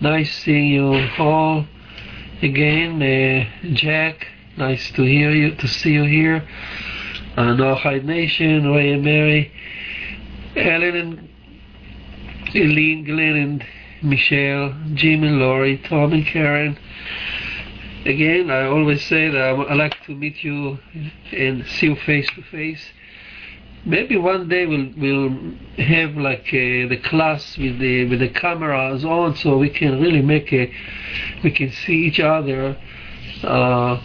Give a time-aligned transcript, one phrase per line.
[0.00, 1.66] Nice seeing you all
[2.40, 3.02] again.
[3.02, 6.48] Uh, Jack, nice to hear you, to see you here.
[7.36, 9.52] Uh, Noahide Nation, Ray and Mary,
[10.54, 11.28] Ellen and
[12.54, 13.66] Eileen, Glenn and
[14.00, 16.78] Michelle, Jim and Laurie, Tom and Karen.
[18.04, 20.78] Again, I always say that I like to meet you
[21.32, 22.92] and see you face to face
[23.84, 25.30] maybe one day we'll we'll
[25.76, 30.22] have like uh, the class with the with the cameras on so we can really
[30.22, 30.72] make a
[31.42, 32.76] we can see each other
[33.44, 34.00] uh,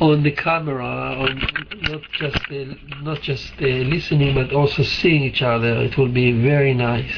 [0.00, 1.38] on the camera on
[1.82, 5.82] not just uh, not just listening but also seeing each other.
[5.82, 7.12] It will be very nice.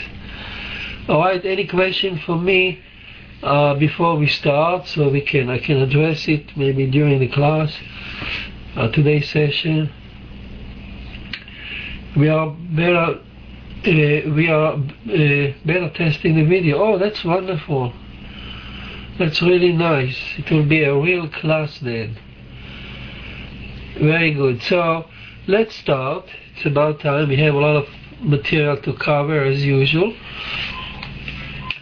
[1.08, 2.80] All right any question for me
[3.42, 7.74] uh, before we start so we can I can address it maybe during the class
[8.76, 9.90] uh, today's session
[12.16, 13.20] we are better
[13.86, 16.82] uh, we are uh, better testing the video.
[16.82, 17.92] Oh that's wonderful.
[19.18, 20.16] That's really nice.
[20.38, 22.18] It will be a real class then.
[24.00, 24.62] Very good.
[24.62, 25.06] So
[25.46, 26.24] let's start.
[26.56, 27.28] It's about time.
[27.28, 27.88] We have a lot of
[28.20, 30.14] material to cover as usual.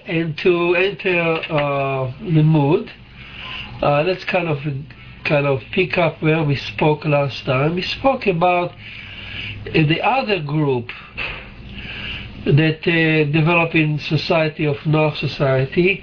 [0.07, 1.21] And to enter
[1.51, 2.91] uh, the mood
[3.83, 4.59] uh, let's kind of
[5.25, 7.77] kind of pick up where we spoke last time.
[7.77, 8.73] We spoke about
[9.65, 10.91] the other group
[12.45, 16.03] that uh, develop in society of Noah society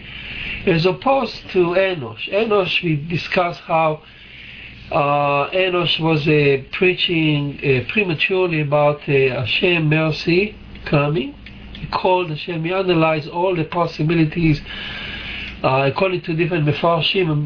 [0.65, 2.29] as opposed to Enosh.
[2.31, 4.03] Enosh, we discussed how
[4.91, 11.33] uh, Enosh was uh, preaching uh, prematurely about uh, Hashem mercy coming.
[11.73, 14.61] He called Hashem, he analyzed all the possibilities
[15.63, 17.45] uh, according to different mefarshim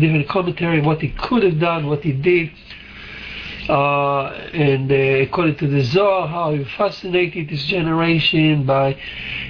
[0.00, 2.50] different commentary, what he could have done, what he did
[3.68, 8.94] uh, and uh, according to the Zohar, how he fascinated his generation by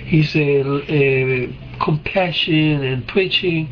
[0.04, 3.68] his uh, uh compassion and preaching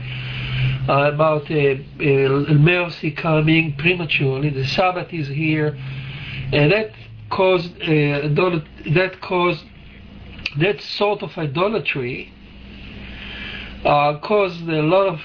[0.89, 4.49] uh, about uh, mercy coming prematurely.
[4.51, 5.79] The Sabbath is here,
[6.53, 6.93] and that
[7.29, 9.65] caused that caused
[10.59, 12.33] that sort of idolatry
[13.85, 15.21] caused a lot of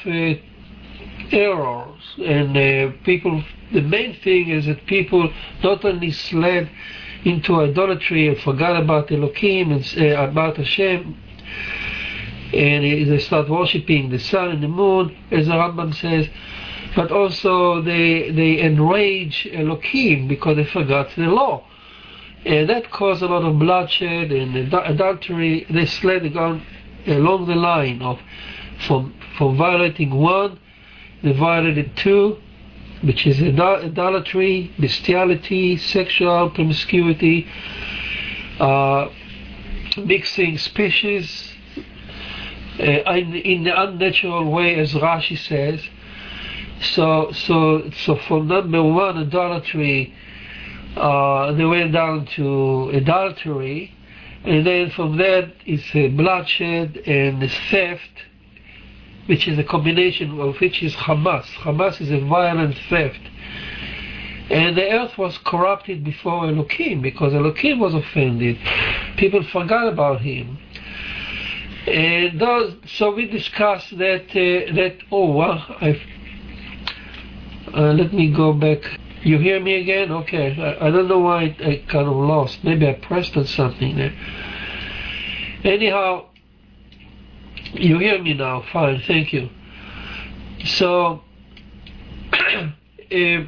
[1.31, 5.31] errors, and people the main thing is that people
[5.63, 6.69] not only slid
[7.23, 11.17] into idolatry and forgot about Elohim and uh, about Hashem,
[12.53, 16.27] and they start worshipping the sun and the moon, as the Rambam says,
[16.95, 21.65] but also they they enrage Elohim because they forgot the law.
[22.45, 25.65] And that caused a lot of bloodshed and adultery.
[25.67, 28.19] They slid along the line of
[28.85, 30.59] from from violating one,
[31.23, 32.37] they in two,
[33.01, 37.47] which is idolatry, bestiality, sexual promiscuity,
[38.59, 39.09] uh,
[39.97, 41.53] mixing species
[42.79, 45.81] uh, in, the unnatural way, as Rashi says.
[46.81, 50.13] So, so, so from number one, idolatry,
[50.95, 53.93] uh, they went down to adultery,
[54.43, 58.24] and then from that it's bloodshed and theft
[59.27, 61.45] which is a combination of which is Hamas.
[61.63, 63.19] Hamas is a violent theft.
[64.49, 68.57] And the earth was corrupted before Elohim because Elohim was offended.
[69.17, 70.59] People forgot about him.
[71.87, 76.01] And those, so we discussed that, uh, that oh, well, i
[77.73, 78.79] uh, let me go back.
[79.23, 80.11] You hear me again?
[80.11, 80.55] Okay.
[80.59, 82.63] I, I don't know why I, I kind of lost.
[82.63, 84.13] Maybe I pressed on something there.
[85.63, 86.27] Anyhow,
[87.77, 88.63] you hear me now?
[88.71, 89.49] Fine, thank you.
[90.65, 91.21] So,
[92.33, 93.43] uh,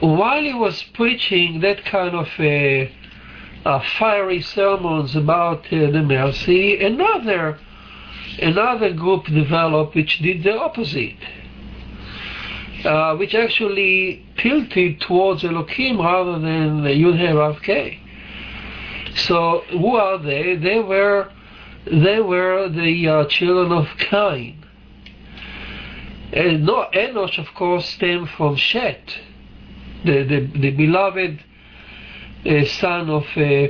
[0.00, 6.84] while he was preaching that kind of uh, uh, fiery sermons about uh, the mercy,
[6.84, 7.58] another
[8.40, 11.16] another group developed which did the opposite,
[12.84, 17.58] uh, which actually tilted towards Elohim rather than the Yud Rav
[19.14, 20.56] So who are they?
[20.56, 21.30] They were
[21.86, 24.64] they were the uh, children of Cain.
[26.32, 29.18] And no, Enosh, of course, stemmed from Shet,
[30.04, 31.42] the, the, the beloved
[32.44, 33.68] uh, son of uh,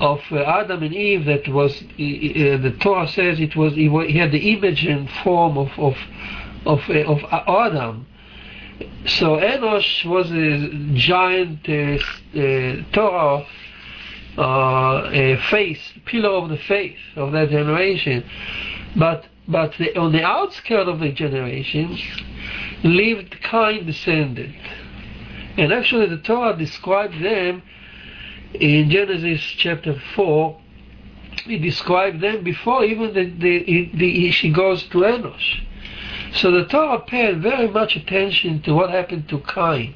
[0.00, 1.26] of uh, Adam and Eve.
[1.26, 5.68] That was uh, the Torah says it was he, had the image and form of
[5.78, 5.96] of
[6.66, 8.06] of, uh, of Adam.
[9.06, 13.46] So Enosh was a giant uh, Torah
[14.38, 18.24] uh, a face, pillar of the faith of that generation.
[18.96, 21.98] But but the, on the outskirts of the generation
[22.84, 24.54] lived Cain descendant.
[25.58, 27.62] And actually the Torah describes them
[28.54, 30.60] in Genesis chapter 4
[31.44, 35.62] he described them before even the, the, the, she goes to Enosh.
[36.34, 39.94] So the Torah paid very much attention to what happened to Cain.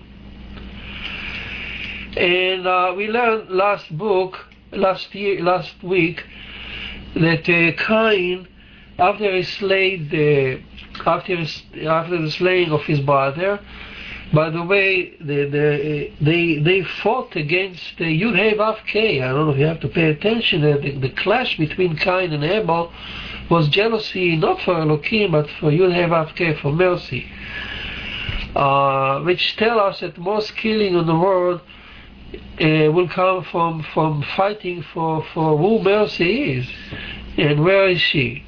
[2.16, 4.38] And uh, we learned last book,
[4.70, 6.24] last year, last week,
[7.14, 8.46] that uh, Cain,
[8.98, 10.62] after he slayed the,
[11.04, 11.44] after
[11.86, 13.58] after the slaying of his brother,
[14.32, 19.20] by the way, the, the, they they fought against the Yud Hey Vav K.
[19.20, 20.62] I don't know if you have to pay attention.
[20.62, 22.92] The, the clash between Cain and Abel
[23.50, 27.26] was jealousy not for Elohim but for Yud Hey Vav K for mercy,
[28.54, 31.60] uh, which tell us that most killing in the world
[32.60, 36.68] uh, will come from from fighting for for who mercy is
[37.36, 38.44] and where is she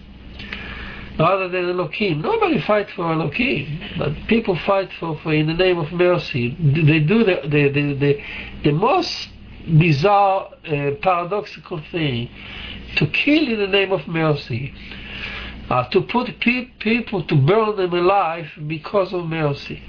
[1.19, 2.21] rather than Elohim.
[2.21, 6.57] Nobody fights for Elohim, but people fight for, for in the name of mercy.
[6.59, 8.23] They do the the the, the,
[8.65, 9.29] the most
[9.79, 12.31] bizarre, uh, paradoxical thing
[12.97, 14.73] to kill in the name of mercy.
[15.69, 19.83] Uh, to put pe- people to burn them alive because of mercy.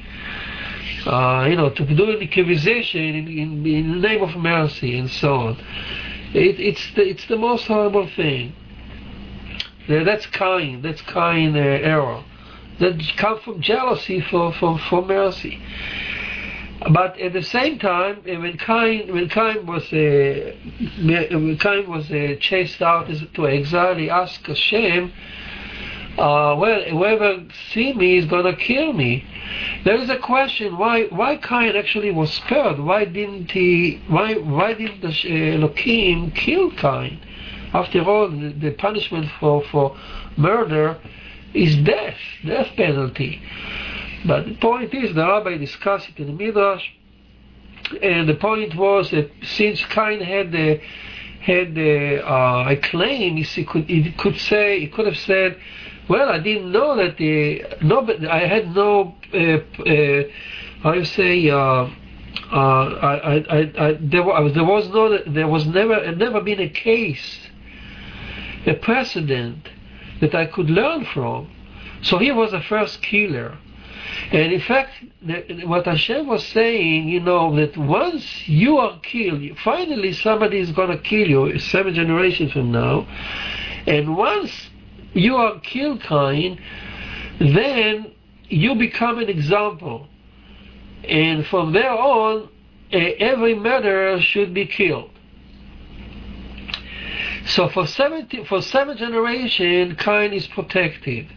[1.06, 5.10] Uh, you know, to do an accusation in, in, in, the name of mercy and
[5.10, 5.58] so on.
[6.34, 8.54] It, it's the, it's the most horrible thing.
[9.88, 10.82] That's Cain.
[10.82, 12.24] That's Cain uh, error.
[12.80, 15.62] That come from jealousy for, for, for mercy.
[16.92, 20.54] But at the same time, uh, when Cain when Cain was uh,
[21.02, 25.12] when Cain was uh, chased out to exile, he asked Hashem,
[26.18, 29.26] uh, "Well, whoever see me is gonna kill me."
[29.84, 32.80] There is a question: Why why Cain actually was spared?
[32.80, 34.02] Why didn't he?
[34.08, 37.20] Why why didn't the uh, Elohim kill Cain?
[37.74, 39.98] After all, the, the punishment for, for
[40.38, 40.98] murder
[41.54, 43.42] is death, death penalty.
[44.26, 46.86] But the point is, the rabbi discussed it in the Midrash,
[48.02, 50.82] and the point was that since Cain had the
[51.40, 55.58] had the, uh, a claim, he could, he could say, he could have said,
[56.10, 62.56] well, I didn't know that the, no, I had no, uh, uh, say, uh, uh,
[62.56, 67.48] I, I, I, there, was, there was no, there was never, never been a case
[68.68, 69.70] a precedent
[70.22, 71.50] that I could learn from.
[72.02, 73.58] So he was the first killer.
[74.32, 79.42] And in fact, the, what Hashem was saying, you know, that once you are killed,
[79.64, 83.08] finally somebody is going to kill you, seven generations from now.
[83.86, 84.67] And once
[85.18, 86.62] you are killed, Cain,
[87.40, 88.12] then
[88.50, 90.08] you become an example.
[91.04, 92.50] And from there on,
[92.92, 95.12] every murderer should be killed.
[97.46, 101.28] So for seven for seven generation, Cain is protected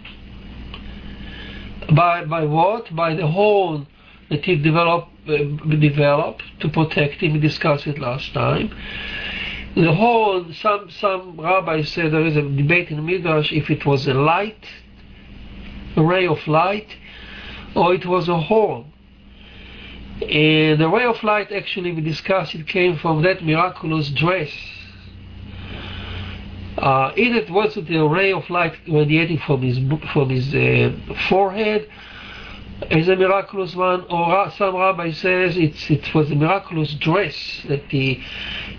[1.95, 2.95] by by what?
[2.95, 3.87] By the horn
[4.29, 5.37] that he developed uh,
[5.79, 7.35] developed to protect him.
[7.35, 8.75] We discussed it last time.
[9.75, 10.53] The horn.
[10.55, 14.67] Some some rabbis say there is a debate in Midrash if it was a light,
[15.97, 16.97] a ray of light,
[17.75, 18.93] or it was a horn.
[20.23, 24.51] And the ray of light, actually, we discussed it came from that miraculous dress
[26.81, 29.79] uh, either it was the ray of light radiating from his
[30.13, 30.93] from his uh,
[31.29, 31.89] forehead
[32.91, 37.83] is a miraculous one, or some rabbi says it's it was a miraculous dress that
[37.91, 38.23] he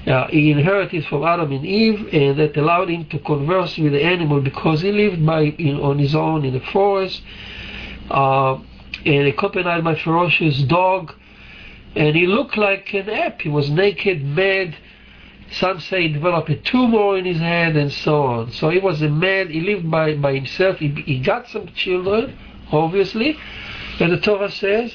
[0.07, 4.03] uh, he inherited from Adam and Eve, and that allowed him to converse with the
[4.03, 7.21] animal because he lived by in, on his own in the forest,
[8.09, 8.57] uh,
[9.05, 11.13] and accompanied by ferocious dog,
[11.95, 13.41] and he looked like an ape.
[13.41, 14.75] He was naked, mad
[15.51, 18.51] some say he developed a tumor in his head and so on.
[18.51, 20.77] So he was a man, he lived by, by himself.
[20.77, 22.37] He, he got some children,
[22.71, 23.37] obviously.
[24.01, 24.91] And the Torah says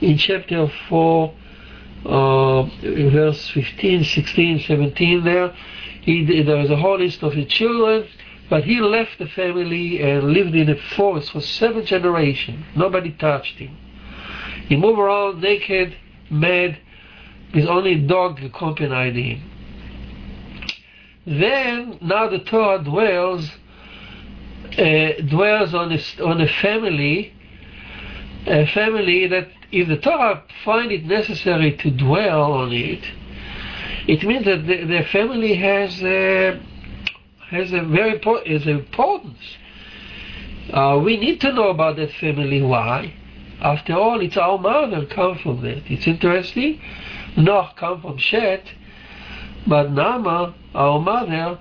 [0.00, 1.34] in chapter 4,
[2.04, 5.52] uh, verse 15, 16, 17 there,
[6.02, 8.06] he, there was a whole list of his children,
[8.48, 12.64] but he left the family and lived in a forest for seven generations.
[12.76, 13.76] Nobody touched him.
[14.68, 15.96] He moved around naked,
[16.30, 16.78] mad,
[17.52, 19.42] his only a dog accompanied him.
[21.26, 23.50] Then now the Torah dwells
[24.78, 27.34] uh, dwells on a, on a family,
[28.46, 33.04] a family that if the Torah find it necessary to dwell on it,
[34.08, 36.60] it means that the, the family has a,
[37.50, 39.38] has a very is importance.
[40.72, 42.62] Uh, we need to know about that family.
[42.62, 43.14] Why?
[43.60, 45.90] After all, it's our mother come from that.
[45.90, 46.80] It's interesting.
[47.36, 48.64] Noah come from Shet,
[49.66, 51.58] but Nama, our mother,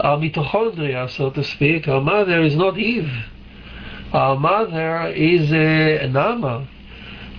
[0.00, 3.12] our mitochondria, so to speak, our mother is not Eve.
[4.12, 6.68] Our mother is uh, Nama,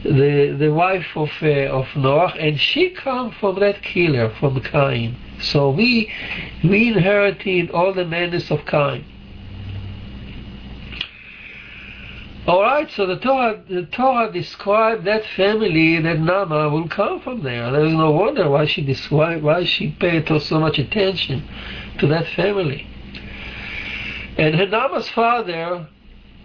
[0.04, 5.16] the the wife of uh, of Noah, and she comes from that killer, from Cain.
[5.40, 6.12] So we
[6.64, 9.06] we inherited all the madness of Cain.
[12.46, 17.42] All right, so the Torah, the Torah described that family that Nama will come from
[17.42, 17.72] there.
[17.72, 21.48] There is no wonder why she described, why she paid so much attention
[22.00, 22.86] to that family.
[24.38, 25.88] And her Nama's father,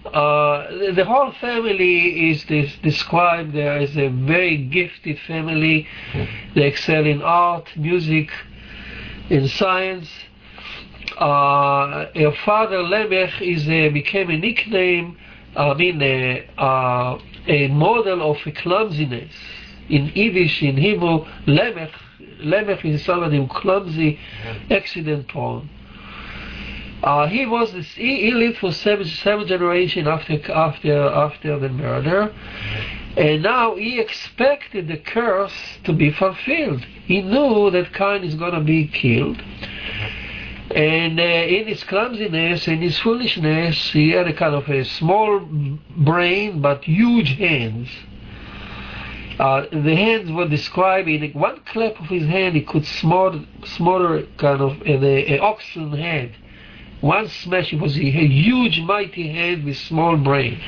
[0.07, 5.87] uh, the, whole family is this, described there as a very gifted family.
[6.55, 8.31] They excel in art, music,
[9.28, 10.09] in science.
[11.17, 15.19] Uh, her father Lemech is uh, became a nickname
[15.57, 19.35] I mean, a, a, a model of a clumsiness.
[19.88, 21.90] In Yiddish, in Hebrew, lemech,
[22.40, 24.21] lemech is somebody clumsy,
[24.71, 25.69] accident prone.
[27.02, 32.35] Uh, he was he, he, lived for seven seven generations after after after the murder,
[33.17, 36.85] and now he expected the curse to be fulfilled.
[37.07, 39.40] He knew that Cain is going to be killed,
[40.75, 45.38] and uh, in his clumsiness and his foolishness, he had a kind of a small
[45.97, 47.88] brain but huge hands.
[49.38, 54.26] Uh, the hands were described in one clap of his hand, he could smother, smother
[54.37, 56.35] kind of an oxen head.
[57.00, 60.61] One smash, it was a, huge, mighty hand with small brain.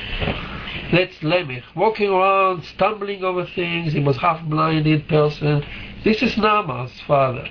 [0.91, 3.93] That's Lemech, walking around, stumbling over things.
[3.93, 5.65] He was half-blinded person.
[6.03, 7.47] This is Nama's father.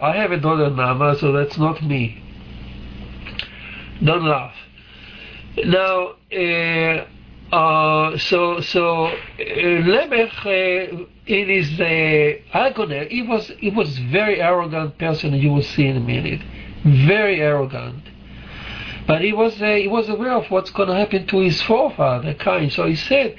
[0.00, 2.22] I have a daughter Nama, so that's not me.
[4.02, 4.54] Don't laugh.
[5.64, 7.06] Now, uh,
[7.54, 14.40] uh, so so uh, Lemech uh, in his uh, agony, he was he was very
[14.40, 15.34] arrogant person.
[15.34, 16.40] You will see in a minute,
[16.84, 18.04] very arrogant.
[19.06, 22.34] But he was uh, he was aware of what's going to happen to his forefather
[22.34, 22.70] Cain.
[22.70, 23.36] So he said,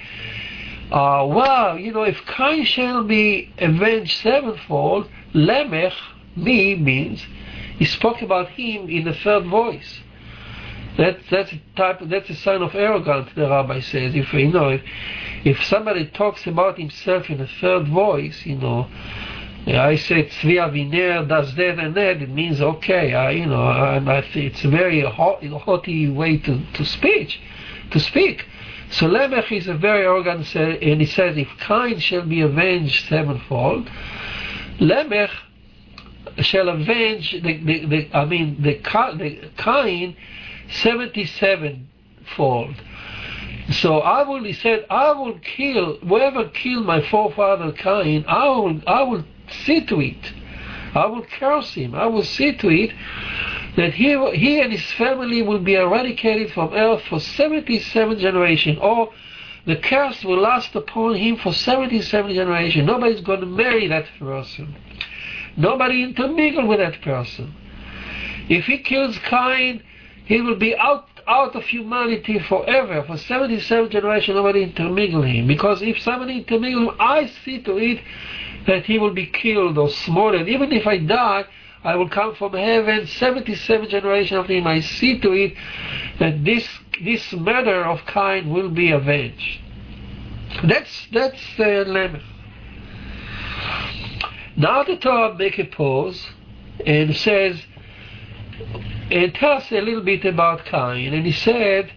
[0.91, 5.93] uh, "Wow, you know, if Cain shall be avenged sevenfold, Lemech
[6.35, 7.25] me means
[7.77, 10.01] he spoke about him in the third voice.
[10.97, 13.29] That that's a type that's a sign of arrogance.
[13.35, 14.81] The rabbi says if you know if,
[15.45, 18.89] if somebody talks about himself in a third voice, you know.
[19.67, 22.21] I say Tzvi Aviner does that and that.
[22.21, 23.13] It means okay.
[23.13, 27.39] I, you know, and I it's a very hot, haughty way to, to speech,
[27.91, 28.45] to speak.
[28.89, 33.89] So Lemech is a very arrogant, and he says, if Cain shall be avenged sevenfold,
[34.79, 35.31] Lemech
[36.39, 40.15] shall avenge the, the, the I mean the, the Cain
[40.71, 41.87] seventy-seven
[42.35, 42.75] fold.
[43.71, 48.25] So I will, he said, I will kill whoever killed my forefather Cain.
[48.27, 49.23] I will, I will
[49.53, 50.33] see to it.
[50.93, 51.95] I will curse him.
[51.95, 52.91] I will see to it
[53.77, 59.11] that he, he and his family will be eradicated from earth for 77 generations, or
[59.65, 62.85] the curse will last upon him for 77 generations.
[62.85, 64.75] Nobody's going to marry that person.
[65.55, 67.53] Nobody intermingle with that person.
[68.49, 69.83] If he kills Cain,
[70.25, 73.03] he will be out out of humanity forever.
[73.03, 75.47] For 77 generations, nobody intermingle him.
[75.47, 78.01] Because if somebody intermingle him, I see to it
[78.67, 80.47] that he will be killed or smothered.
[80.47, 81.45] Even if I die,
[81.83, 84.67] I will come from heaven 77 generations after him.
[84.67, 85.53] I see to it
[86.19, 86.67] that this
[87.03, 89.59] this murder of Cain will be avenged.
[90.63, 92.21] That's that's the uh, Lemech.
[94.57, 96.27] Now the Torah make a pause
[96.85, 97.65] and says,
[99.09, 101.13] and tell us a little bit about Cain.
[101.13, 101.91] And he said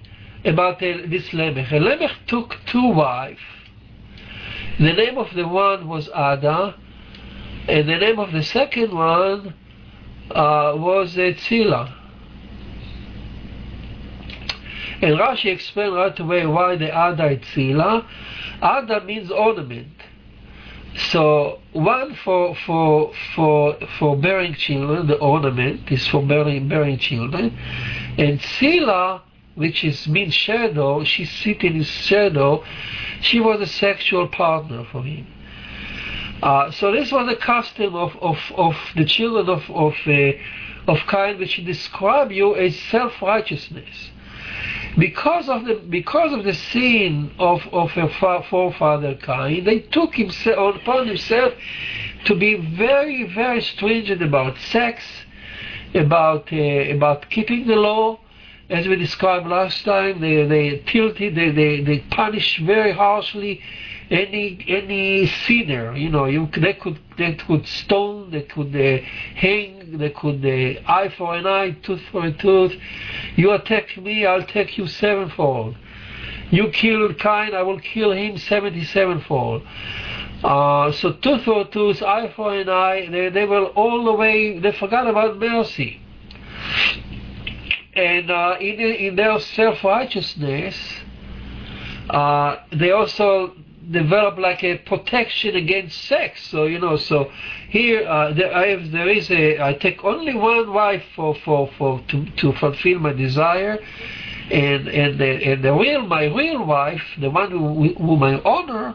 [0.45, 1.73] about this Lemech.
[1.73, 3.41] And Lemech took two wives.
[4.79, 6.75] The name of the one was Ada,
[7.69, 9.55] and the name of the second one
[10.31, 11.95] uh, was uh, Tzila.
[15.01, 18.05] And Rashi explained right away why the Ada is Tzila.
[18.63, 19.93] Ada means ornament.
[20.97, 27.57] So one for for for for bearing children, the ornament is for bearing bearing children,
[28.17, 29.23] and Sila,
[29.55, 32.65] which is means shadow, she's sitting in his shadow.
[33.21, 35.27] She was a sexual partner for him.
[36.43, 40.99] Uh, so this was the custom of, of, of the children of of uh, of
[41.09, 44.11] Cain, which describe you as self righteousness
[44.99, 48.09] because of the because of the sin of of her
[48.49, 51.53] forefather Cain, they took himself upon himself
[52.27, 55.05] to be very very stringent about sex,
[55.95, 58.21] about uh, about keeping the law,
[58.71, 60.21] as we described last time.
[60.21, 63.61] They they tilted, they they, they punish very harshly
[64.11, 65.97] any any sinner.
[65.97, 69.05] You know, you they could they could stone, they could uh,
[69.37, 72.73] hang, they could uh, eye for an eye, tooth for a tooth.
[73.37, 75.77] You attack me, I'll take you sevenfold.
[76.51, 79.63] You killed Cain, I will kill him seventy-sevenfold.
[80.45, 84.59] Uh, so tooth for tooth, eye for an eye, they, they were all the way,
[84.59, 86.01] they forgot about mercy.
[87.97, 90.77] And uh, in, in their self-righteousness,
[92.11, 93.55] uh, they also
[93.91, 96.43] develop like a protection against sex.
[96.49, 97.31] So you know, so
[97.69, 101.71] here uh, there, I have, there is a I take only one wife for for,
[101.79, 103.79] for to, to fulfill my desire,
[104.51, 108.95] and and the, and the real my real wife, the one who, whom I honor.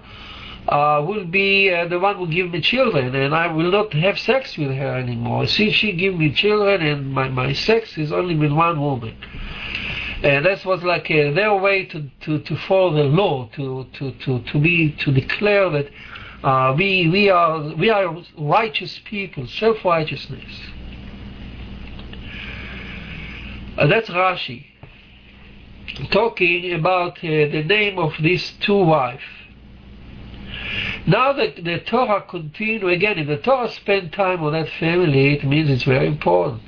[0.69, 4.19] Uh, will be uh, the one who give me children, and I will not have
[4.19, 5.47] sex with her anymore.
[5.47, 9.15] See, she give me children, and my, my sex is only with one woman.
[10.21, 14.11] And that was like uh, their way to, to, to follow the law, to, to,
[14.11, 15.87] to, to be to declare that
[16.43, 20.53] uh, we we are we are righteous people, self righteousness.
[23.75, 24.67] Uh, that's Rashi
[26.11, 29.23] talking about uh, the name of these two wives.
[31.07, 35.43] Now that the Torah continue again, if the Torah spend time on that family, it
[35.43, 36.61] means it's very important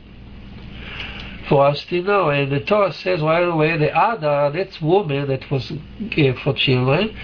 [1.48, 2.30] for us to know.
[2.30, 5.72] And the Torah says right away the Ada, that woman that was
[6.10, 7.16] gave for children,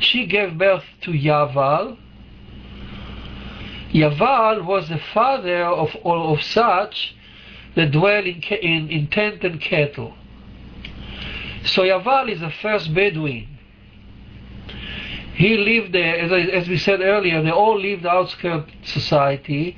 [0.00, 1.96] she gave birth to Yaval.
[3.92, 7.14] Yaval was the father of all of such
[7.74, 10.14] that dwell in, in, in tent and cattle.
[11.64, 13.48] So Yaval is the first Bedouin.
[15.34, 19.76] He lived there, as, I, as we said earlier, they all lived outskirts society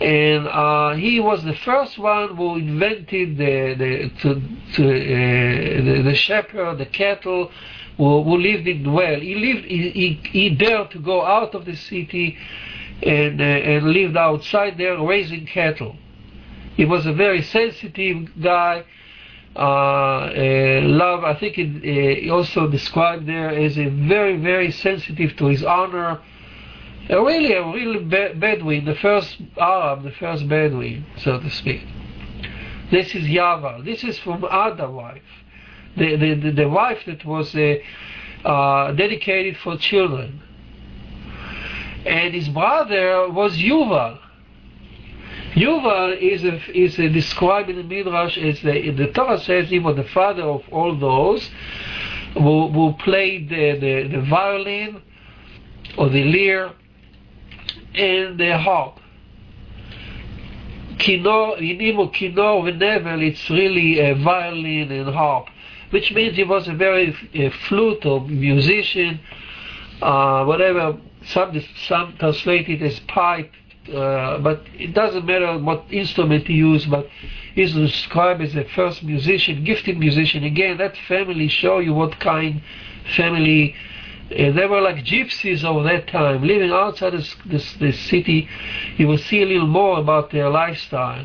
[0.00, 4.42] and uh, he was the first one who invented the the to,
[4.74, 7.50] to, uh, the, the, shepherd, the cattle,
[7.96, 9.18] who, who lived in well.
[9.18, 12.36] He lived, he, he, he, dared to go out of the city
[13.02, 15.96] and uh, and lived outside there raising cattle.
[16.76, 18.84] He was a very sensitive guy.
[19.56, 25.34] Uh, uh, love, I think it uh, also described there as a very very sensitive
[25.38, 26.20] to his honor
[27.08, 31.82] a really a really Bedouin, the first Arab, the first Bedouin, so to speak.
[32.90, 33.84] This is Yaval.
[33.84, 35.22] This is from Ada wife,
[35.96, 40.42] the the, the, wife that was uh, dedicated for children.
[42.04, 44.18] And his brother was Yuval.
[45.56, 49.78] Yuval is a, is a described in the Midrash as the, the Torah says he
[49.78, 51.48] was the father of all those
[52.34, 55.00] who, who played the, the, the violin
[55.96, 56.72] or the lyre
[57.94, 59.00] and the harp.
[60.98, 65.46] Kinor, Yinimo Kinor Nevel, it's really a violin and harp,
[65.88, 69.20] which means he was a very a flute or musician,
[70.02, 73.50] uh, whatever, some, some translate it as pipe,
[73.88, 77.08] uh, but it doesn't matter what instrument he used, but
[77.54, 80.44] he's described as the first musician, gifted musician.
[80.44, 82.62] Again, that family show you what kind
[83.16, 83.74] family
[84.30, 88.48] uh, they were like gypsies of that time, living outside this, this, this city.
[88.96, 91.24] You will see a little more about their lifestyle.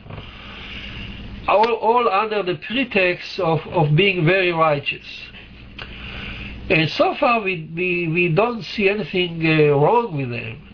[1.48, 5.06] All, all under the pretext of, of being very righteous.
[6.70, 10.71] And so far, we, we, we don't see anything uh, wrong with them.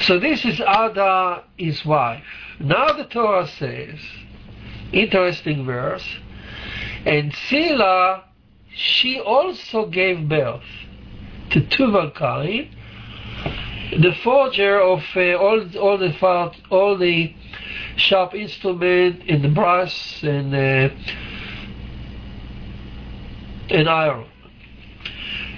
[0.00, 2.24] So this is Ada, his wife.
[2.60, 3.98] Now the Torah says,
[4.92, 6.04] interesting verse,
[7.04, 8.24] and Sila
[8.74, 10.64] she also gave birth
[11.50, 12.74] to Tuval Kain,
[14.00, 17.34] the forger of uh, all, all the all the
[17.96, 20.88] sharp instrument in the brass and uh,
[23.68, 24.26] and iron.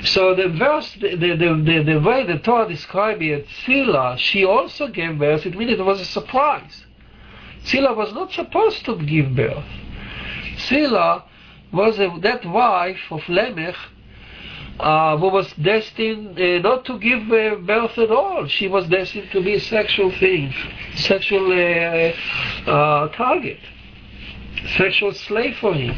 [0.05, 4.89] So the verse, the, the, the, the way the Torah describes it, Sila, she also
[4.89, 6.85] gave birth, it means it was a surprise.
[7.65, 9.65] Sila was not supposed to give birth.
[10.59, 11.25] Sila
[11.73, 13.77] was a, that wife of Lemech
[14.79, 18.47] uh, who was destined uh, not to give uh, birth at all.
[18.49, 20.53] She was destined to be a sexual thing,
[20.97, 23.59] sexual uh, uh, target,
[24.77, 25.97] sexual slave for him.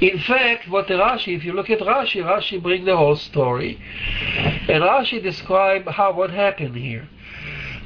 [0.00, 3.80] In fact, what Rashi, if you look at Rashi, Rashi bring the whole story,
[4.68, 7.08] and Rashi describe how what happened here.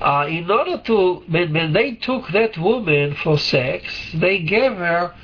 [0.00, 5.14] Uh, in order to, when, when they took that woman for sex, they gave her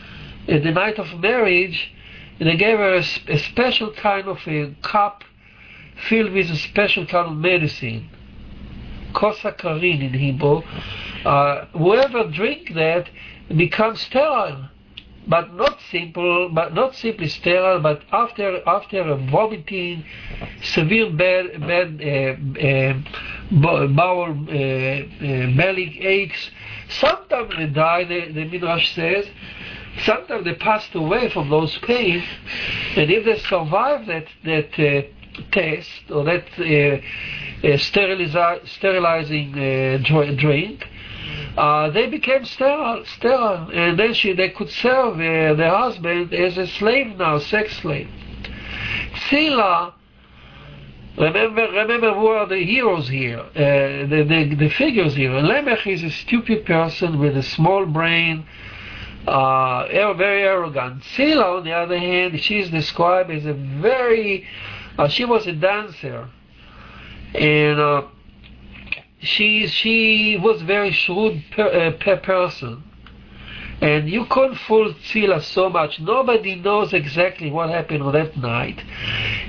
[0.46, 1.92] in the night of marriage,
[2.38, 5.24] they gave her a, a special kind of a cup
[6.08, 8.08] filled with a special kind of medicine,
[9.12, 10.62] kosakarin in Hebrew.
[11.24, 13.08] Uh, whoever drink that
[13.48, 14.68] becomes sterile,
[15.28, 20.04] but not simple, but not simply sterile, but after after vomiting,
[20.62, 22.34] severe bad bad uh,
[22.66, 26.50] uh, bowel uh, uh, belly aches.
[26.88, 28.04] Sometimes they die.
[28.04, 29.26] The, the midrash says
[30.04, 32.24] sometimes they passed away from those pains,
[32.96, 35.02] and if they survive that that uh,
[35.50, 39.52] test or that uh, sterilizing
[40.36, 40.86] drink,
[41.56, 46.58] uh, they became sterile, sterile, and then she, they could serve uh, their husband as
[46.58, 48.08] a slave now, sex slave.
[49.28, 49.94] Tzila,
[51.16, 55.30] remember, remember who are the heroes here, uh, the, the, the figures here.
[55.30, 58.46] Lemech is a stupid person with a small brain,
[59.26, 61.02] uh, very arrogant.
[61.02, 64.46] Tzila, on the other hand, she is described as a very,
[64.98, 66.28] uh, she was a dancer,
[67.34, 68.02] and uh,
[69.26, 72.82] she she was very shrewd per, uh, per person,
[73.80, 76.00] and you couldn't fool Tzila so much.
[76.00, 78.82] Nobody knows exactly what happened on that night.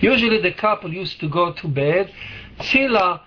[0.02, 2.12] Usually, the couple used to go to bed.
[2.60, 3.22] Tzila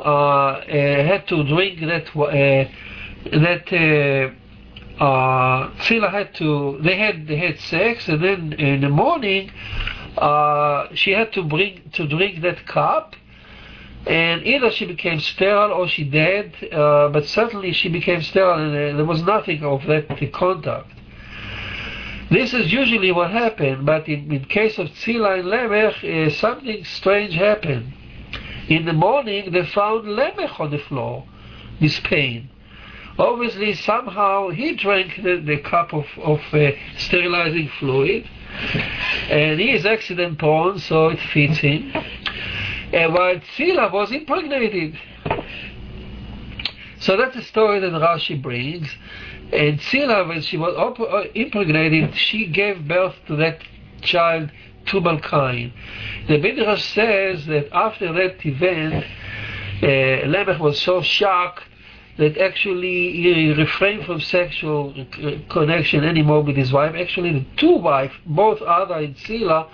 [0.00, 0.62] uh, uh,
[1.10, 2.68] had to drink that uh,
[3.44, 4.34] that.
[5.00, 6.78] Uh, Tzila had to.
[6.82, 9.50] They had they had sex, and then in the morning,
[10.16, 13.14] uh, she had to bring to drink that cup,
[14.06, 18.72] and either she became sterile or she died, uh, but certainly she became sterile and
[18.72, 20.88] uh, there was nothing of that contact.
[22.30, 26.84] This is usually what happened, but in, in case of Tzila and Lemech, uh, something
[26.84, 27.92] strange happened.
[28.68, 31.24] In the morning, they found Lemech on the floor,
[31.80, 32.50] with pain.
[33.18, 38.28] Obviously, somehow he drank the, the cup of, of uh, sterilizing fluid,
[39.30, 41.92] and he is accident prone, so it fits him
[42.92, 44.98] and while Tzila was impregnated.
[47.00, 48.88] So that's the story that Rashi brings.
[49.52, 53.60] And Tzila, when she was uh, impregnated, she gave birth to that
[54.02, 54.50] child,
[54.86, 55.20] Tubal.
[55.20, 59.04] The Midrash says that after that event,
[59.82, 61.62] uh, Lamech was so shocked
[62.16, 64.92] that actually he refrained from sexual
[65.48, 66.94] connection anymore with his wife.
[66.96, 69.68] Actually, the two wives, both Ada and Tzila,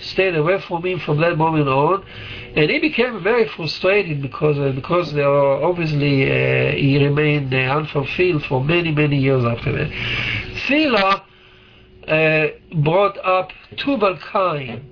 [0.00, 2.04] stayed away from him from that moment on,
[2.56, 8.62] and he became very frustrated because uh, because obviously uh, he remained uh, unfulfilled for
[8.64, 9.90] many many years after that.
[10.66, 11.22] Tzila
[12.08, 14.84] uh, brought up Tubal Cain.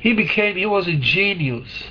[0.00, 1.84] He became he was a genius.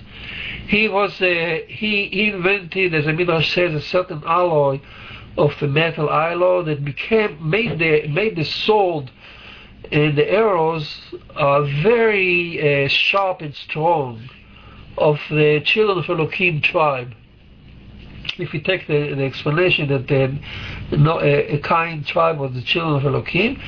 [0.68, 4.80] He was uh, he invented, as the Midrash says, a certain alloy
[5.38, 9.10] of the metal alloy that became made the made the sword
[9.92, 11.00] the arrows
[11.36, 14.30] are very uh, sharp and strong
[14.98, 17.14] of the children of Elohim tribe.
[18.38, 20.40] If you take the, the explanation that the,
[20.98, 23.60] no, a, a Cain tribe was the children of Elohim,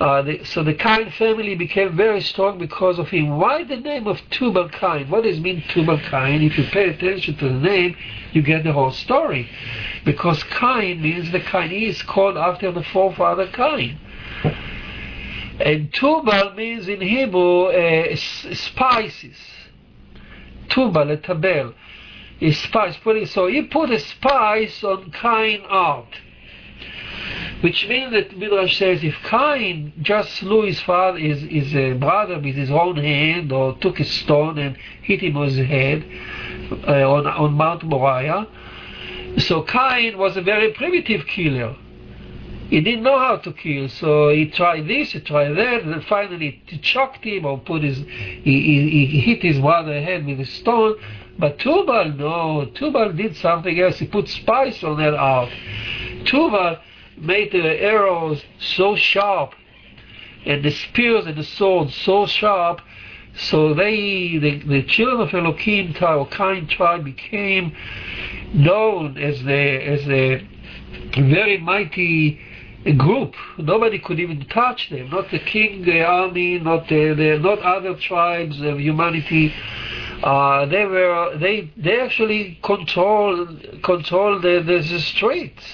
[0.00, 3.36] uh, the, so the Cain family became very strong because of him.
[3.38, 5.10] Why the name of Tubal Cain?
[5.10, 6.42] What does mean Tubal Cain?
[6.42, 7.96] If you pay attention to the name,
[8.32, 9.50] you get the whole story.
[10.04, 13.98] Because Cain means the Cainese called after the forefather Cain.
[15.60, 19.36] And tubal means in Hebrew uh, spices.
[20.70, 21.74] Tubal, a tabel,
[22.40, 22.96] is spice.
[23.30, 26.20] So he put a spice on Cain art.
[27.60, 32.54] Which means that Midrash says if Cain just slew his father, his, his brother with
[32.54, 36.02] his own hand, or took a stone and hit him on his head
[36.88, 38.46] uh, on, on Mount Moriah,
[39.36, 41.76] so Cain was a very primitive killer
[42.70, 46.62] he didn't know how to kill, so he tried this, he tried that, and finally
[46.66, 50.44] he choked him or put his, he, he, he hit his brother head with a
[50.44, 50.94] stone.
[51.36, 53.98] But Tubal, no, Tubal did something else.
[53.98, 55.50] He put spice on that art.
[56.26, 56.78] Tubal
[57.18, 59.54] made the arrows so sharp,
[60.46, 62.82] and the spears and the swords so sharp,
[63.34, 67.74] so they, the, the children of Elohim, or Cain tribe, became
[68.54, 70.40] known as the as the
[71.16, 72.40] very mighty
[72.96, 73.34] group.
[73.58, 75.10] Nobody could even touch them.
[75.10, 79.52] Not the king, the army, not the, the not other tribes of humanity.
[80.22, 83.46] Uh, they were they they actually control
[83.82, 85.64] control the, the, the streets.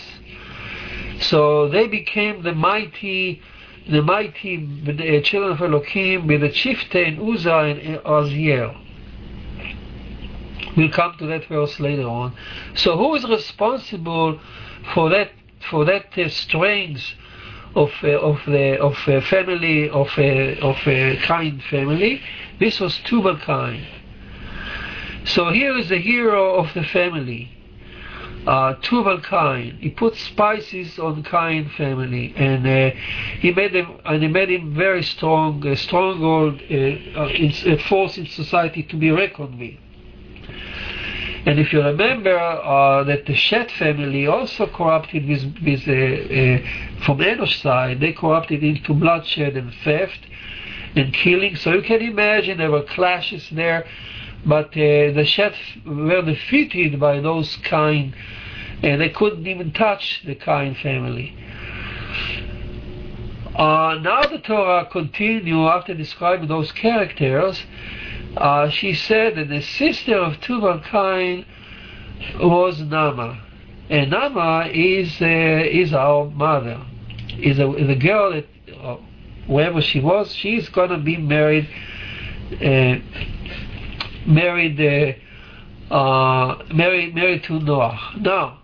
[1.21, 3.41] So they became the mighty
[3.89, 8.83] the mighty the children of Elohim with the chieftain Uzzah and Aziel.
[10.77, 12.37] We'll come to that verse later on.
[12.75, 14.39] So who is responsible
[14.93, 15.31] for that
[15.71, 17.15] for that uh, strength
[17.75, 22.21] of uh, of the of a family of a of a Cain family.
[22.59, 23.87] This was Tubal Cain.
[25.25, 27.51] So here is the hero of the family,
[28.47, 29.77] uh, Tubal Cain.
[29.81, 32.97] He put spices on Cain family, and uh,
[33.41, 37.29] he made him and he made him very strong, a stronghold, uh, uh,
[37.75, 39.75] a force in society to be reckoned with.
[41.47, 47.05] And if you remember uh, that the Shet family also corrupted with, with uh, uh,
[47.05, 50.19] from Enosh side, they corrupted into bloodshed and theft
[50.97, 51.57] and killing.
[51.57, 53.87] So you can imagine there were clashes there
[54.47, 55.55] but uh, the Shet
[55.85, 58.15] were defeated by those Cain,
[58.83, 61.37] and they couldn't even touch the Cain family.
[63.57, 67.61] Uh, now the Torah continue after describing those characters.
[68.37, 71.47] Uh, she said that the sister of Tubal Cain
[72.39, 73.41] was Nama,
[73.89, 76.85] and Nama is uh, is our mother,
[77.39, 78.47] is a, a girl that
[78.83, 78.97] uh,
[79.47, 81.69] wherever she was, she's gonna be married,
[82.61, 82.97] uh,
[84.27, 85.19] married,
[85.91, 88.17] uh, uh, married, married to Noah.
[88.21, 88.59] Now,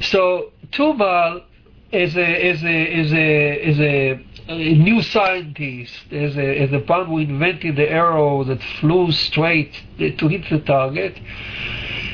[0.00, 1.42] so Tubal
[1.96, 6.80] is a is a is a is a, a new scientist, is a is a
[6.80, 11.16] one who invented the arrow that flew straight to hit the target.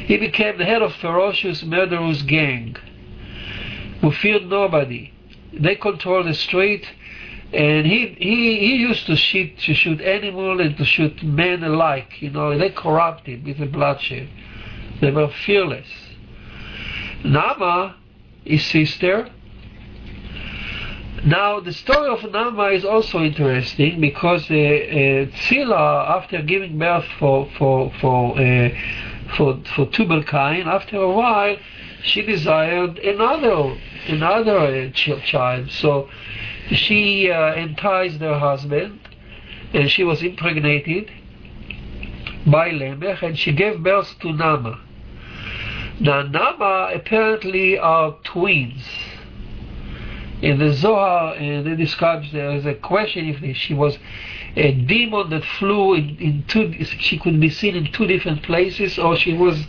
[0.07, 2.77] He became the head of ferocious murderous gang
[4.01, 5.13] who feared nobody.
[5.53, 6.87] They controlled the street,
[7.53, 12.23] and he he, he used to shoot to shoot animals and to shoot men alike.
[12.23, 14.29] You know, they corrupted with the bloodshed.
[15.01, 15.89] They were fearless.
[17.25, 17.97] Nama,
[18.45, 19.29] his sister.
[21.25, 27.05] Now the story of Nama is also interesting because uh, uh, Tzila, after giving birth
[27.21, 28.71] for for for uh,
[29.37, 31.57] for for Tubal Cain, after a while,
[32.03, 33.77] she desired another
[34.09, 35.71] another uh, child.
[35.71, 36.09] So
[36.73, 38.99] she uh, enticed her husband,
[39.73, 41.09] and she was impregnated
[42.47, 44.81] by Lemech, and she gave birth to Nama.
[46.01, 48.83] Now Nama apparently are twins.
[50.43, 53.97] In the Zohar, uh, they describes there is a question if she was
[54.57, 56.73] a demon that flew in, in two.
[56.85, 59.65] She could be seen in two different places, or she was,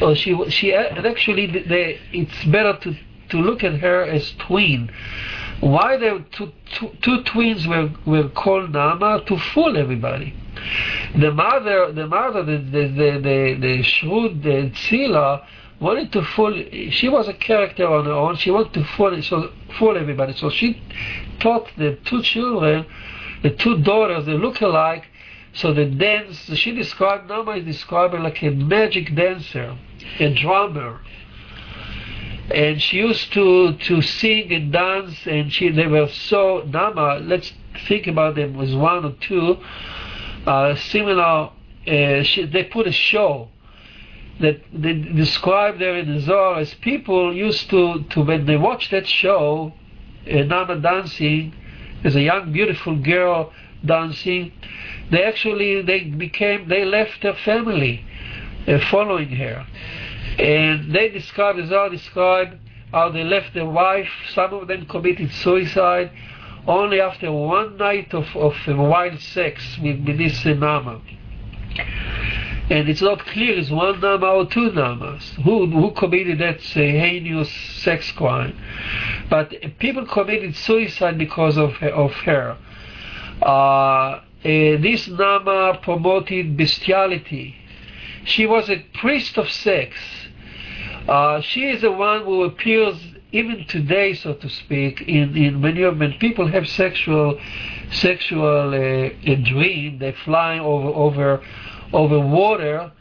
[0.00, 1.46] or she she actually.
[1.46, 2.96] They, it's better to
[3.30, 4.90] to look at her as twin.
[5.60, 10.34] Why the two, two, two twins were, were called Nama to fool everybody.
[11.18, 15.44] The mother, the mother, the the the the, the shrewd the Tzila
[15.80, 16.54] wanted to fool.
[16.90, 18.36] She was a character on her own.
[18.36, 20.32] She wanted to fool so fool everybody.
[20.34, 20.82] So she
[21.40, 22.86] taught the two children,
[23.42, 25.04] the two daughters, they look alike.
[25.54, 29.76] So the dance she described Nama is described like a magic dancer,
[30.20, 31.00] a drummer
[32.50, 37.52] and she used to to sing and dance and she they were so Nama let's
[37.86, 39.58] think about them as one or two
[40.46, 41.50] uh, similar
[41.86, 43.48] uh, she, they put a show
[44.40, 48.90] that they describe there in the Zohar as people used to, to when they watch
[48.90, 49.72] that show
[50.30, 51.54] uh, Nama dancing
[52.04, 53.52] as a young beautiful girl
[53.84, 54.52] dancing
[55.10, 58.04] they actually they became they left their family
[58.66, 59.66] uh, following her
[60.38, 62.58] and they describe, the Zohar describe
[62.92, 64.08] how they left their wife.
[64.34, 66.10] Some of them committed suicide
[66.66, 71.00] only after one night of, of wild sex with, with this Nama.
[72.70, 75.22] And it's not clear it's one Nama or two Namas.
[75.42, 77.50] Who, who committed that uh, heinous
[77.82, 78.58] sex crime?
[79.30, 82.58] But people committed suicide because of, of her.
[83.40, 87.56] Uh, this Nama promoted bestiality.
[88.24, 89.96] She was a priest of sex
[91.08, 92.96] uh, she is the one who appears
[93.30, 97.38] even today, so to speak, in, in many of when people have sexual
[97.92, 101.42] sexual uh, dream, they fly over over
[101.92, 102.92] over water.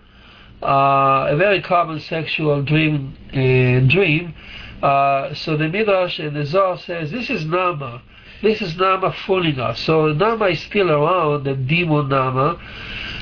[0.62, 4.34] Uh, a very common sexual dream uh, dream.
[4.82, 8.02] Uh, so the Midrash and the Zohar says this is Nama.
[8.42, 9.80] This is Nama fooling us.
[9.80, 12.60] So Nama is still around, the demon Nama.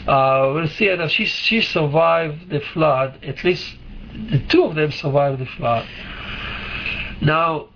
[0.08, 3.76] Uh, we'll see that she she survived the flood, at least
[4.32, 5.86] the two of them survived the flood.
[7.22, 7.70] Now,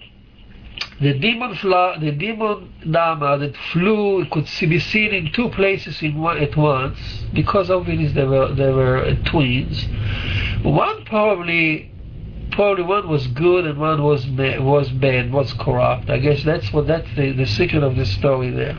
[1.02, 6.19] the demon flood, the demon Nama that flew could be seen in two places in
[6.19, 6.97] one, at once
[7.34, 9.88] because obviously they were they were uh, twins.
[10.63, 11.91] One probably
[12.52, 16.10] probably one was good and one was was bad, was corrupt.
[16.10, 18.78] I guess that's what that's the, the secret of the story there.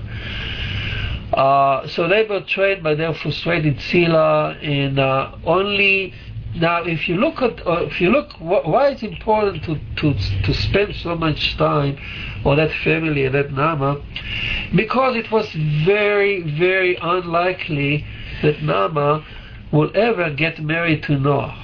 [1.33, 6.13] Uh, so they were trained by their frustrated Tzila, and uh, only
[6.55, 10.15] now, if you look at, uh, if you look, wh- why it's important to, to
[10.43, 11.97] to spend so much time
[12.45, 14.03] on that family and that Nama,
[14.75, 15.49] because it was
[15.85, 18.05] very, very unlikely
[18.43, 19.25] that Nama
[19.71, 21.55] will ever get married to Noah.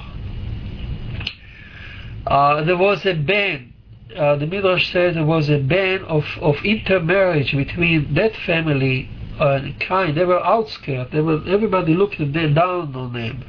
[2.25, 3.73] Uh, there was a ban.
[4.15, 9.77] Uh, the Midrash says there was a ban of, of intermarriage between that family and
[9.81, 10.15] Cain.
[10.15, 11.11] They were outskirts.
[11.11, 13.43] They were everybody looked down on them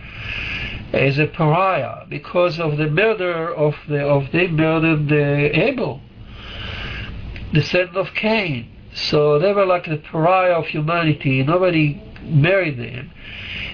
[0.93, 6.01] as a pariah because of the murder of the of they murdered the Abel,
[7.53, 8.71] the son of Cain.
[8.95, 11.43] So they were like the pariah of humanity.
[11.43, 13.11] Nobody married them.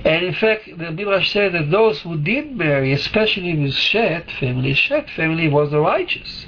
[0.04, 4.74] And in fact, the Midrash said that those who did marry, especially with Shet family,
[4.74, 6.46] Shet family was the righteous.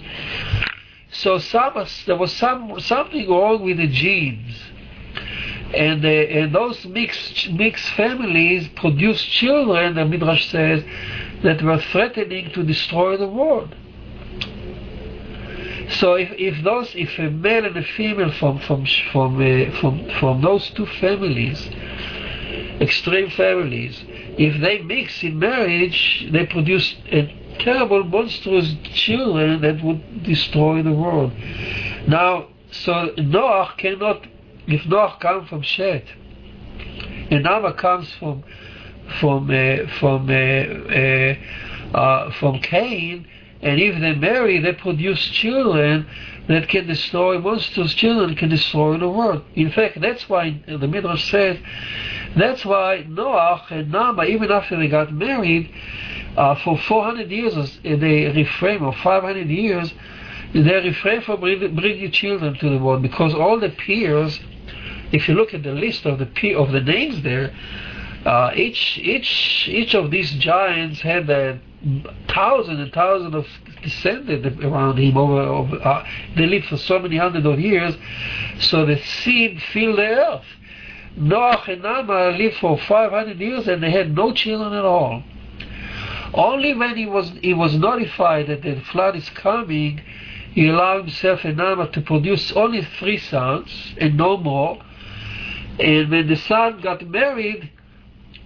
[1.10, 4.60] So some, there was some something wrong with the genes.
[5.76, 10.82] And, uh, and those mixed, mixed families produced children, the Midrash says,
[11.42, 13.74] that were threatening to destroy the world.
[15.88, 20.10] So if, if those if a male and a female from from from uh, from
[20.18, 21.70] from those two families,
[22.80, 24.04] extreme families,
[24.36, 30.92] if they mix in marriage, they produce a terrible, monstrous children that would destroy the
[30.92, 31.32] world.
[32.08, 34.26] Now, so Noah cannot.
[34.66, 36.04] If Noah comes from Shet,
[37.30, 38.44] and Noah comes from
[39.20, 43.26] from uh, from uh, uh, uh, from Cain
[43.62, 46.06] and if they marry, they produce children
[46.48, 47.94] that can destroy monsters.
[47.94, 49.44] Children can destroy the world.
[49.54, 51.58] In fact, that's why the Midrash says
[52.36, 55.72] that's why Noah and Nama, even after they got married,
[56.36, 59.92] uh, for 400 years they refrain, or 500 years,
[60.52, 64.38] they refrain from bringing children to the world because all the peers,
[65.12, 67.54] if you look at the list of the peer, of the names there,
[68.24, 71.60] uh, each each each of these giants had a
[72.28, 73.46] thousands and thousands of
[73.82, 77.94] descended around him over, over uh, they lived for so many hundred of years
[78.58, 80.44] so the seed filled the earth.
[81.16, 85.22] Noah and Nama lived for 500 years and they had no children at all.
[86.34, 90.00] Only when he was he was notified that the flood is coming
[90.52, 94.82] he allowed himself and Nama to produce only three sons and no more
[95.78, 97.70] and when the son got married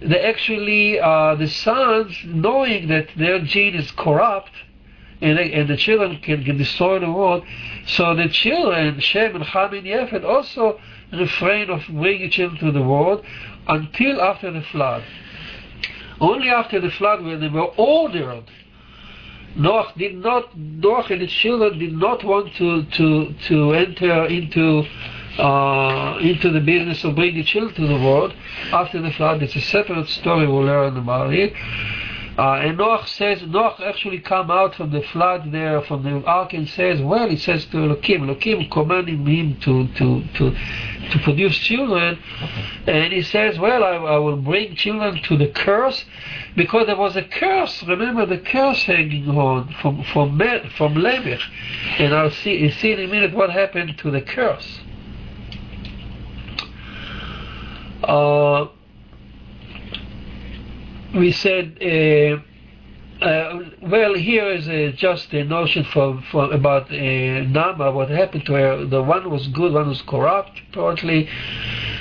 [0.01, 4.51] they actually, uh, the sons, knowing that their gene is corrupt,
[5.21, 7.45] and, they, and the children can, can destroy the world,
[7.87, 10.81] so the children, Shem and Ham and Yefet, also
[11.13, 13.25] refrain of bringing children to the world
[13.69, 15.05] until after the flood.
[16.19, 18.45] Only after the flood, when they were ordered,
[19.57, 24.85] Noah did not, Noah and his children did not want to, to, to enter into
[25.41, 28.35] uh, into the business of bringing children to the world
[28.73, 29.43] after the flood.
[29.43, 31.55] It's a separate story we'll learn about it.
[32.39, 36.55] Uh, and Noah says, Noah actually come out from the flood there, from the ark,
[36.55, 40.57] and says, well, he says to Elohim, Elohim commanding him to, to, to,
[41.11, 42.19] to produce children,
[42.87, 46.07] and he says, well, I, I will bring children to the curse,
[46.57, 50.39] because there was a curse, remember the curse hanging on from, from,
[50.79, 51.43] from Lemech,
[51.99, 54.81] and I'll see, see in a minute what happened to the curse.
[58.03, 58.69] Uh,
[61.15, 66.95] we said, uh, uh, well, here is uh, just a notion from, from about uh,
[66.95, 68.87] Nama, what happened to her.
[68.87, 71.29] The one was good, one was corrupt, apparently.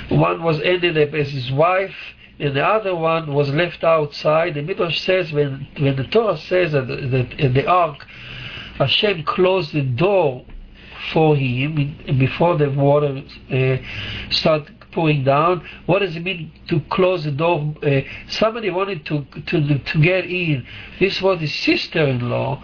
[0.08, 1.94] One was ended up as his wife,
[2.38, 4.54] and the other one was left outside.
[4.54, 8.06] The Midrash says, when, when the Torah says that, that in the ark,
[8.78, 10.46] Hashem closed the door
[11.12, 13.76] for him before the water uh,
[14.30, 15.66] started pouring down.
[15.86, 17.74] What does it mean to close the door?
[17.82, 20.66] Uh, somebody wanted to, to, to get in.
[20.98, 22.62] This was his sister-in-law,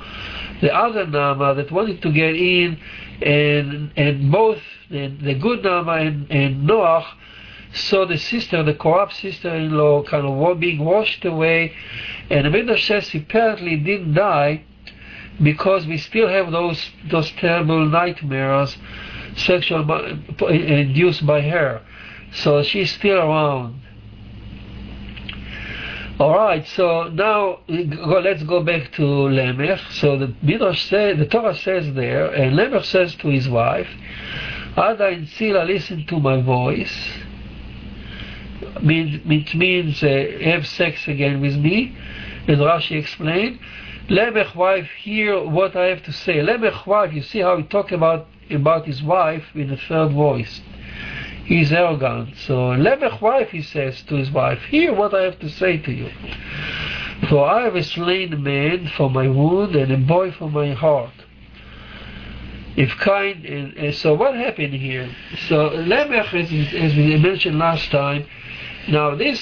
[0.61, 2.79] the other Nama that wanted to get in,
[3.23, 4.61] and and both
[4.91, 7.07] the, the good Nama and, and Noach
[7.73, 11.73] saw the sister, the corrupt sister-in-law, kind of being washed away.
[12.31, 14.65] And Midrash says he apparently didn't die
[15.43, 18.77] because we still have those those terrible nightmares
[19.37, 19.83] sexual
[20.49, 21.83] induced by her.
[22.33, 23.83] So she's still around.
[26.19, 29.93] Alright, so now let's go back to Lemech.
[30.01, 33.89] So the Midrash says, the Torah says there, and Lemech says to his wife,
[34.79, 37.11] Ada and Sila, listen to my voice.
[38.83, 41.95] Means, means uh, have sex again with me,
[42.49, 43.59] as Rashi explained.
[44.09, 46.37] Lemech wife, hear what I have to say.
[46.37, 50.62] Lemech wife, you see how he talk about about his wife in the third voice
[51.47, 52.37] he's arrogant.
[52.47, 55.93] So Lemech wife, he says to his wife, hear what I have to say to
[55.93, 56.11] you.
[57.29, 61.12] For I have slain a man for my wound and a boy for my heart.
[62.77, 65.09] If Cain, and, and so what happened here?
[65.49, 68.27] So Lemech, as, as we mentioned last time,
[68.89, 69.41] now this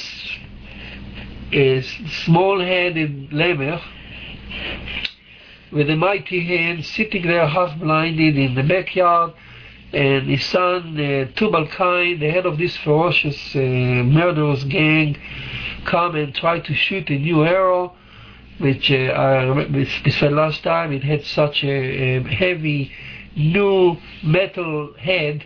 [1.51, 1.91] is
[2.25, 3.83] small-headed Lemech
[5.73, 9.33] with a mighty hand sitting there half-blinded in the backyard
[9.95, 15.17] and his son uh, Tubal Cain, the head of this ferocious uh, murderous gang,
[15.85, 17.95] come and try to shoot a new arrow,
[18.59, 20.93] which uh, I remember said last time.
[20.93, 22.93] It had such a, a heavy
[23.37, 25.45] new metal head,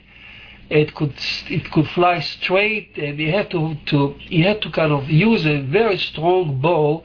[0.71, 1.15] it could
[1.49, 5.47] it could fly straight, and he had to to he had to kind of use
[5.47, 7.05] a very strong bow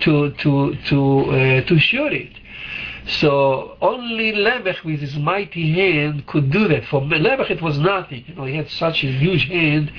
[0.00, 2.32] to to to uh, to shoot it.
[3.06, 6.84] So only Lemech with his mighty hand could do that.
[6.86, 8.24] For Lemech it was nothing.
[8.26, 9.90] You know, he had such a huge hand,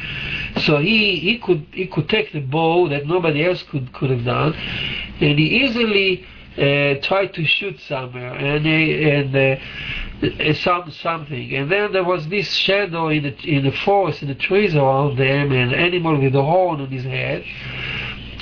[0.61, 4.23] so he, he could he could take the bow that nobody else could could have
[4.23, 6.25] done, and he easily
[6.57, 11.55] uh, tried to shoot somewhere and and uh, some something.
[11.55, 15.17] And then there was this shadow in the in the forest, in the trees around
[15.17, 17.43] them, an animal with a horn on his head.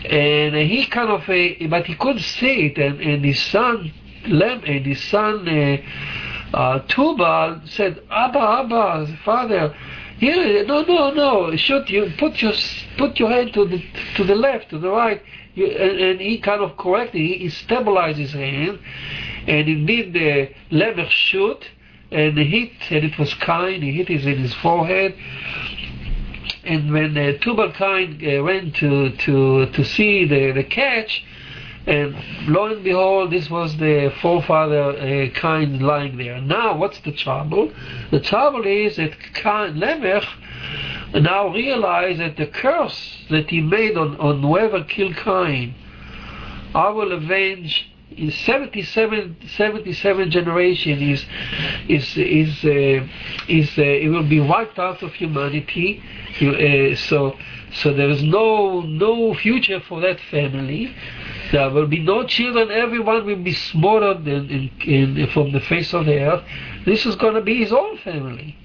[0.06, 3.92] And he kind of, uh, but he couldn't see it, and, and his son
[4.28, 5.78] Lem, and his son uh,
[6.54, 9.76] uh, Tubal said, Abba, Abba, father,
[10.20, 12.52] here, no, no, no, shoot you, put your
[12.98, 13.82] put your hand to the
[14.16, 15.22] to the left, to the right,
[15.56, 18.80] you, and, and, he kind of corrected, he, he stabilized his hand,
[19.48, 21.64] and indeed the Lemech shoot,
[22.12, 25.16] and hit, and it was kind, he hit his in his forehead,
[26.66, 31.24] and when uh, Tubal Cain uh, went to to to see the the catch,
[31.90, 32.16] and
[32.48, 36.40] lo and behold, this was the forefather uh, Cain lying there.
[36.40, 37.74] Now, what's the trouble?
[38.12, 40.28] The trouble is that Cain, Lemech
[41.16, 45.74] now realized that the curse that he made on, on whoever killed Cain,
[46.76, 51.26] I will avenge in 77, 77 generation is
[51.88, 53.08] is is uh,
[53.48, 56.02] is uh, it will be wiped out of humanity.
[56.42, 57.38] Uh, so
[57.74, 60.94] so there is no no future for that family.
[61.52, 62.72] There will be no children.
[62.72, 66.44] Everyone will be smothered in, in, in, from the face of the earth.
[66.86, 68.56] This is going to be his own family.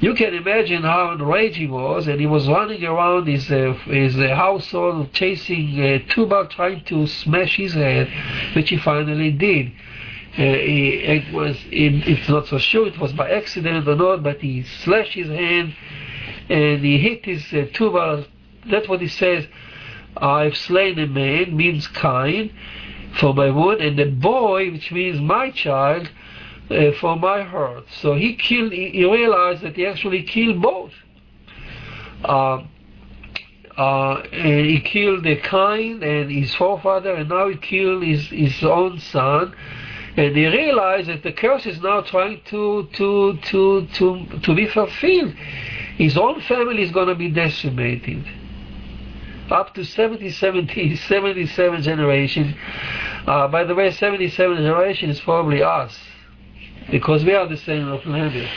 [0.00, 4.16] You can imagine how enraged he was, and he was running around his uh, his
[4.16, 8.10] uh, household, chasing uh, Tubal, trying to smash his head,
[8.54, 9.72] which he finally did.
[10.38, 14.22] Uh, he, it was, it, it's not so sure it was by accident or not,
[14.22, 15.74] but he slashed his hand
[16.48, 18.24] and he hit his uh, Tubal.
[18.70, 19.46] That's what he says.
[20.16, 22.52] I've slain a man means Cain
[23.18, 26.10] for my wound, and a boy, which means my child,
[26.70, 27.84] uh, for my hurt.
[28.00, 28.72] So he killed.
[28.72, 30.92] He, he, realized that he actually killed both.
[32.24, 32.64] Uh,
[33.76, 38.62] uh, and he killed the Cain and his forefather, and now he killed his his
[38.62, 39.54] own son.
[40.16, 44.66] And he realized that the curse is now trying to to to to to be
[44.66, 45.34] fulfilled.
[45.96, 48.24] His own family is going to be decimated
[49.50, 52.54] up to 70, 70, 77 generations.
[53.26, 55.98] Uh, by the way, 77 generations is probably us,
[56.90, 58.48] because we are the same of Lemech.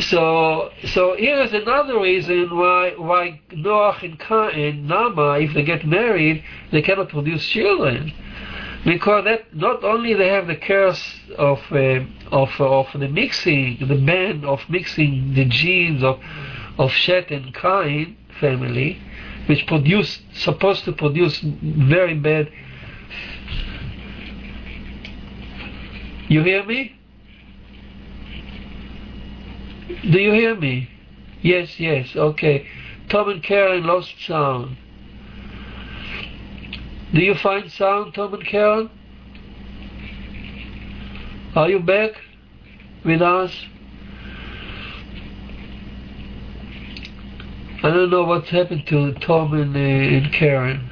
[0.00, 5.62] So, so here is another reason why why Noach and, Ka and Nama, if they
[5.62, 6.42] get married,
[6.72, 8.12] they cannot produce children,
[8.84, 12.00] because that not only they have the curse of uh,
[12.30, 16.18] of of the mixing, the ban of mixing the genes of
[16.78, 18.98] of Shet and Cain family,
[19.46, 22.50] which produce supposed to produce very bad.
[26.28, 26.96] You hear me?
[30.02, 30.88] Do you hear me?
[31.42, 32.66] Yes, yes, okay.
[33.08, 34.76] Tom and Karen lost sound.
[37.12, 38.90] Do you find sound, Tom and Karen?
[41.56, 42.12] Are you back
[43.04, 43.52] with us?
[47.82, 50.90] I don't know what's happened to Tom and, uh, and Karen.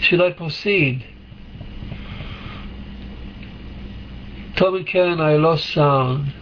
[0.00, 1.06] Should I proceed?
[4.56, 6.34] Tom and Karen, I lost sound.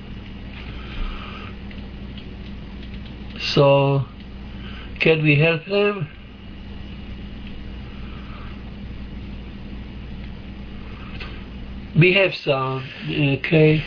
[3.41, 4.05] So,
[5.01, 6.09] can we help them?
[11.99, 13.85] We have sound, okay?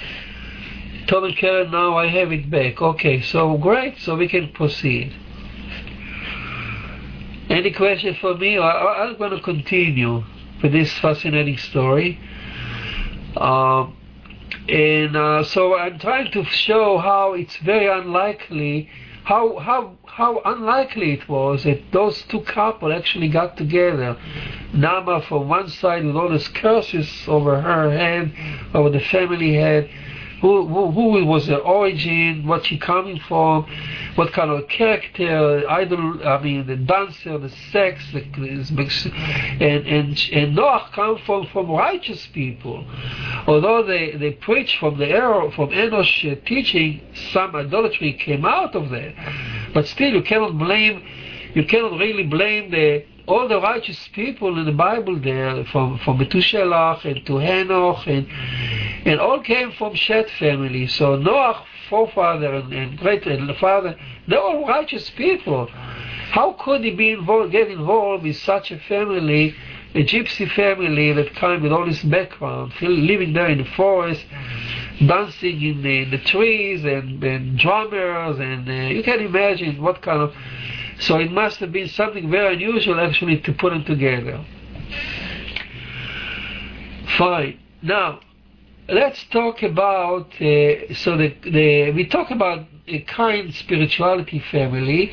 [1.07, 2.81] Tom and Karen, now I have it back.
[2.81, 5.13] Okay, so great, so we can proceed.
[7.49, 8.57] Any question for me?
[8.57, 10.23] I, am going to continue
[10.61, 12.19] with this fascinating story.
[13.35, 13.95] Um,
[14.69, 18.89] and uh, so I'm trying to show how it's very unlikely,
[19.23, 24.17] how how how unlikely it was that those two couples actually got together.
[24.73, 28.33] Nama from one side with all these curses over her head,
[28.73, 29.89] over the family head,
[30.41, 33.65] who, who, was her origin, what she coming from,
[34.15, 38.21] what kind of character, idol, I mean, the dancer, the sex, the,
[39.61, 42.85] and and and Noah come from from righteous people,
[43.45, 48.89] although they they preach from the error from Enosh teaching, some idolatry came out of
[48.89, 49.13] that,
[49.75, 51.05] but still you cannot blame,
[51.53, 56.17] you cannot really blame the all the righteous people in the Bible there, from from
[56.17, 58.27] Methuselah and to Henoch and
[59.05, 60.87] and all came from Shet family.
[60.87, 63.95] So Noah forefather and, and great and father,
[64.27, 65.67] they're all righteous people.
[66.31, 69.53] How could he be involved, get involved with such a family,
[69.93, 74.25] a gypsy family that came with all this background, living there in the forest,
[75.05, 80.01] dancing in the, in the trees and, and drummers, and uh, you can imagine what
[80.01, 80.33] kind of.
[81.01, 84.45] So it must have been something very unusual actually to put them together.
[87.17, 87.59] Fine.
[87.81, 88.19] Now,
[88.87, 95.11] let's talk about uh, so the, the we talk about a kind spirituality family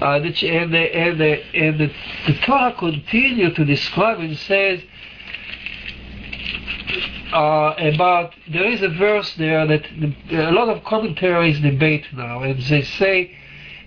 [0.00, 1.92] uh, and the, and the, and the,
[2.26, 4.80] the Torah continue to describe and says
[7.32, 12.42] uh, about there is a verse there that the, a lot of commentaries debate now
[12.42, 13.36] and they say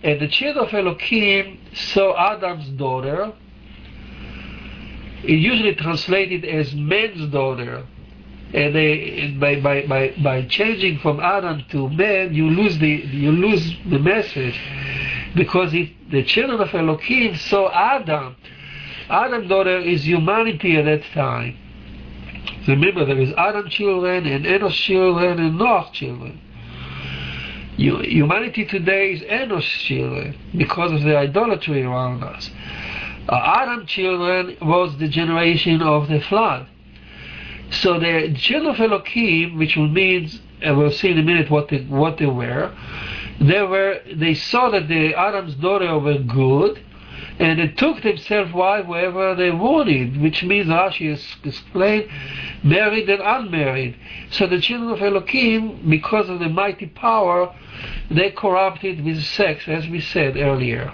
[0.03, 3.33] and the children of Elohim saw Adam's daughter
[5.23, 7.85] it usually translated as man's daughter
[8.53, 13.31] and they, by, by, by, by changing from Adam to man, you lose the you
[13.31, 14.59] lose the message,
[15.35, 18.35] because if the children of Elohim saw Adam,
[19.09, 21.57] Adam's daughter is humanity at that time.
[22.67, 26.39] Remember, there is Adam children and Enosh children and Noah children.
[27.77, 32.49] Humanity today is Enosh children because of the idolatry around us.
[33.27, 36.67] Uh, Adam children was the generation of the flood.
[37.71, 41.81] So the children of Elohim, which means, and we'll see in a minute what they,
[41.81, 42.71] what they were,
[43.41, 46.83] they were they saw that the Adam's daughter were good,
[47.39, 52.07] and they took themselves wife wherever they wanted, which means Rashi has explained,
[52.63, 53.95] married and unmarried.
[54.31, 57.53] So the children of Elohim, because of the mighty power,
[58.09, 60.93] they corrupted with sex, as we said earlier.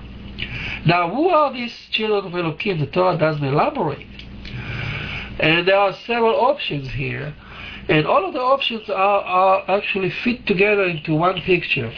[0.86, 2.80] Now, who are these children of Elohim?
[2.80, 4.08] The Torah doesn't elaborate.
[5.40, 7.34] And there are several options here.
[7.88, 11.92] And all of the options are, are actually fit together into one picture.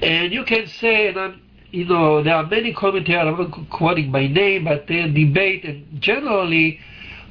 [0.00, 4.10] And you can say, and I'm, you know, there are many commentators, I'm not quoting
[4.10, 6.80] by name, but they debate, and generally,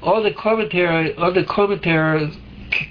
[0.02, 2.36] all the commentary, all the commentators,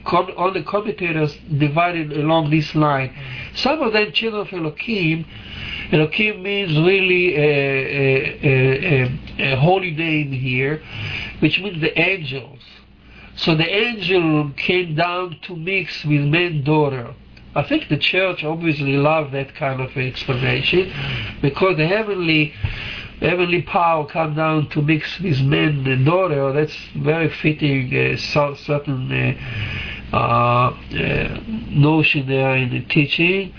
[0.04, 3.14] com, all the commentators divided along this line.
[3.54, 5.24] Some of them, children of Elohim,
[5.92, 9.04] Elohim means really a, a,
[9.38, 10.82] a, a, holy name here,
[11.38, 12.58] which means the angels.
[13.36, 17.14] So the angel came down to mix with man daughter.
[17.56, 20.92] I think the church obviously loved that kind of explanation
[21.40, 22.52] because the heavenly
[23.20, 26.52] heavenly power come down to mix with man and daughter.
[26.52, 31.40] That's very fitting uh, certain uh, uh, uh,
[31.70, 33.54] notion there in the teaching.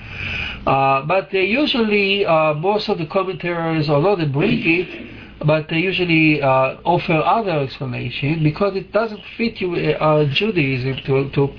[0.65, 5.77] Uh, but they usually, uh, most of the commentaries, although they bring it, but they
[5.77, 11.53] usually uh, offer other explanation because it doesn't fit you, uh, Judaism to, to,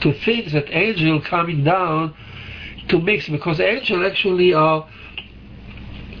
[0.00, 2.14] to think that angel coming down
[2.88, 4.88] to mix because angel actually are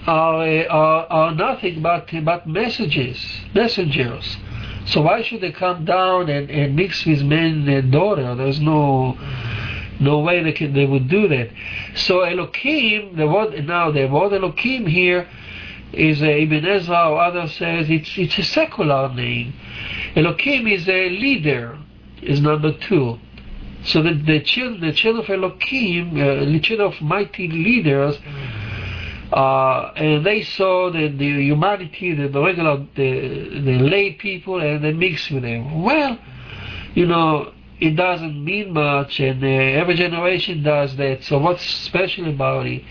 [0.06, 3.18] are, are, are nothing but but messages,
[3.54, 4.38] messengers.
[4.86, 8.34] So why should they come down and, and mix with man and daughter?
[8.34, 9.18] There's no
[10.00, 11.50] no way they can, they would do that.
[11.94, 15.28] So Elohim, the word now the word Elohim here
[15.92, 19.54] is a Ibn Ezra or others says it's it's a secular name.
[20.16, 21.78] Elohim is a leader,
[22.22, 23.18] is number two.
[23.84, 28.18] So the the children the children of Elohim, uh, the children of mighty leaders.
[29.32, 34.82] Uh, and they saw the, the humanity, the, the regular, the, the lay people, and
[34.82, 35.84] they mixed with them.
[35.84, 36.18] Well,
[36.94, 41.22] you know, it doesn't mean much, and uh, every generation does that.
[41.22, 42.82] So what's special about it?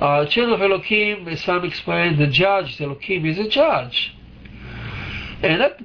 [0.00, 4.16] Uh, children of Elohim, as some explain the judge, Elohim is a judge.
[5.42, 5.80] And that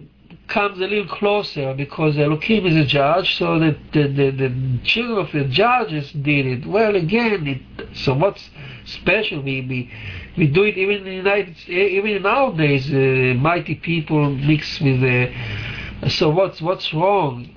[0.48, 5.26] comes a little closer because Elohim is a judge, so the, the, the, the children
[5.26, 6.66] of the judges did it.
[6.66, 8.50] Well, again, it, so what's
[8.86, 9.42] special?
[9.42, 9.92] We, we,
[10.38, 15.34] we do it even in the United even nowadays, uh, mighty people mix with the.
[16.10, 17.54] So what's what's wrong?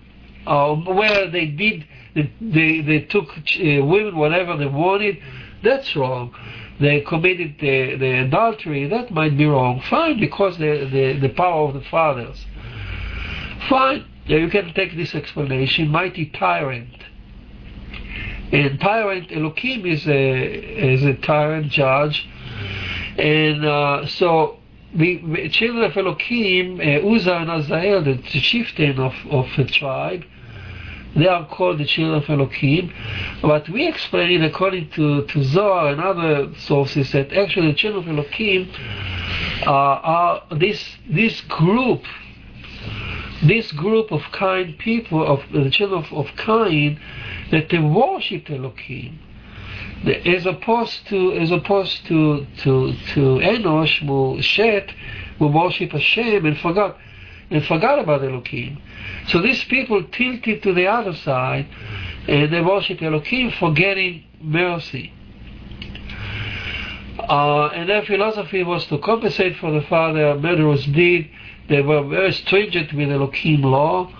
[0.46, 5.18] uh, where they did, they, they, they took uh, women whatever they wanted,
[5.62, 6.34] that's wrong.
[6.80, 9.80] They committed the, the adultery, that might be wrong.
[9.88, 12.44] Fine, because the, the, the power of the fathers.
[13.68, 17.04] Fine, you can take this explanation, mighty tyrant.
[18.52, 22.28] And tyrant, Elohim is a, is a tyrant judge.
[23.18, 24.58] And uh, so
[24.94, 30.24] the children of Elohim, uh, Uzzah and Azael, the chieftain of, of the tribe,
[31.16, 32.92] they are called the children of Elohim.
[33.42, 38.08] But we explain it according to, to Zohar and other sources that actually the children
[38.08, 38.70] of Elohim
[39.66, 42.02] uh, are this, this group
[43.42, 46.98] this group of Cain people, of the children of, of Cain,
[47.50, 49.18] that they worship Elohim.
[50.24, 54.92] As opposed to as opposed to to to Enosh, who Shet,
[55.38, 56.96] who worship Hashem and forgot
[57.50, 58.80] and forgot about Elohim.
[59.28, 61.66] So these people tilted to the other side
[62.28, 65.12] and they worship Elohim, forgetting mercy.
[67.18, 71.30] Uh, and their philosophy was to compensate for the father murderers deed.
[71.68, 74.12] They were very stringent with the Elohim law,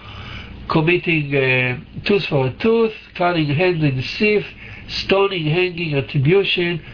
[0.69, 4.47] committing uh, tooth for a tooth, cutting hand in the sieve,
[4.89, 6.85] stoning, hanging, retribution,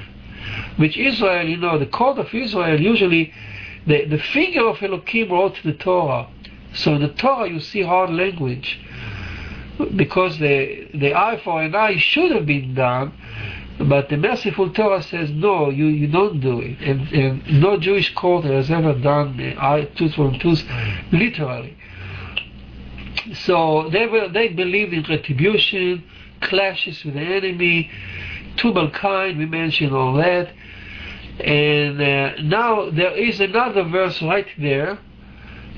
[0.76, 3.32] which Israel, you know, the court of Israel usually,
[3.86, 6.28] the, the finger of Elohim wrote the Torah.
[6.74, 8.80] So in the Torah you see hard language
[9.96, 13.12] because the the eye for an eye should have been done,
[13.78, 18.14] but the merciful Torah says no, you, you don't do it, and, and no Jewish
[18.14, 20.62] court has ever done the eye tooth for tooth
[21.10, 21.76] literally.
[23.34, 26.04] So they were they believed in retribution,
[26.40, 27.90] clashes with the enemy,
[28.56, 30.52] Tubal Cain, we mentioned all that,
[31.42, 34.98] and uh, now there is another verse right there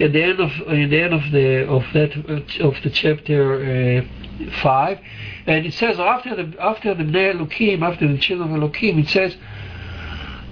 [0.01, 2.15] at the end of in the end of the of that
[2.61, 4.99] of the chapter uh, five,
[5.47, 9.09] and it says after the after the Bnei Elohim, after the children of Elohim, it
[9.09, 9.37] says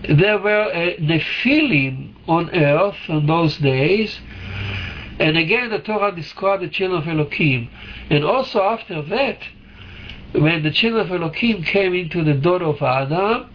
[0.09, 4.19] there were uh, Nephilim on earth in those days,
[5.19, 7.69] and again the Torah described the children of Elohim,
[8.11, 9.39] and also after that,
[10.33, 13.52] when the children of Elohim came into the daughter of Adam,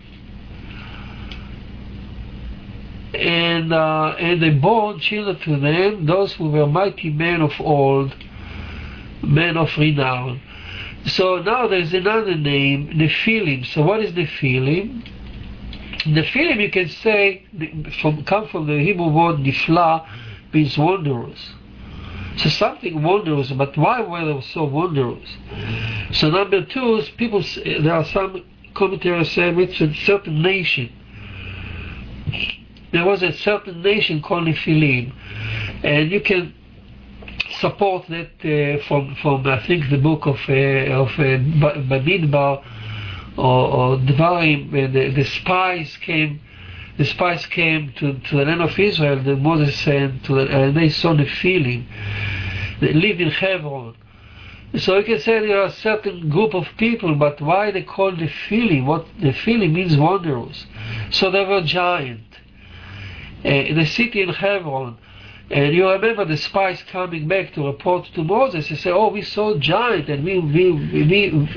[3.13, 8.15] and uh, and they bore children to them, those who were mighty men of old,
[9.23, 10.41] men of renown.
[11.05, 13.65] So now there's another name, Nephilim.
[13.73, 15.07] So what is Nephilim?
[16.03, 17.45] Nephilim, you can say,
[18.01, 20.05] from come from the Hebrew word Nifla,
[20.53, 21.53] means wondrous.
[22.37, 25.27] So something wondrous, but why were they so wondrous?
[26.11, 27.43] So number two is people.
[27.63, 28.43] There are some
[28.75, 30.91] commentators saying it's a certain nation
[32.91, 35.13] there was a certain nation called Nephilim,
[35.83, 36.53] and you can
[37.59, 41.38] support that uh, from from I think the book of uh, of uh,
[41.89, 42.63] Bamidbar
[43.38, 46.41] or, or Dvarim, the, the spies came.
[46.97, 50.75] The spies came to, to the land of Israel, the Moses sent to the, and
[50.75, 51.85] they saw Nephilim.
[52.81, 53.95] They lived in Hebron.
[54.79, 58.15] So you can say there are a certain group of people, but why they call
[58.15, 58.85] the Nephilim?
[58.88, 60.65] What the Nephilim means wanderers.
[61.11, 62.46] So they were giants uh,
[63.47, 64.97] the city in Hebron.
[65.49, 68.67] And you remember the spies coming back to report to Moses.
[68.67, 71.49] They say, "Oh, we saw giant, and we we we